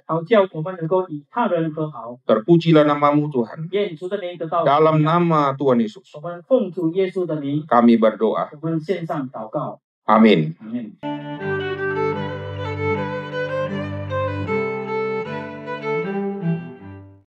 [2.23, 3.67] Terpujilah namamu Tuhan.
[4.63, 6.07] Dalam nama Tuhan Yesus,
[7.65, 8.53] kami berdoa.
[10.07, 10.55] Amin.
[10.63, 10.95] Amin.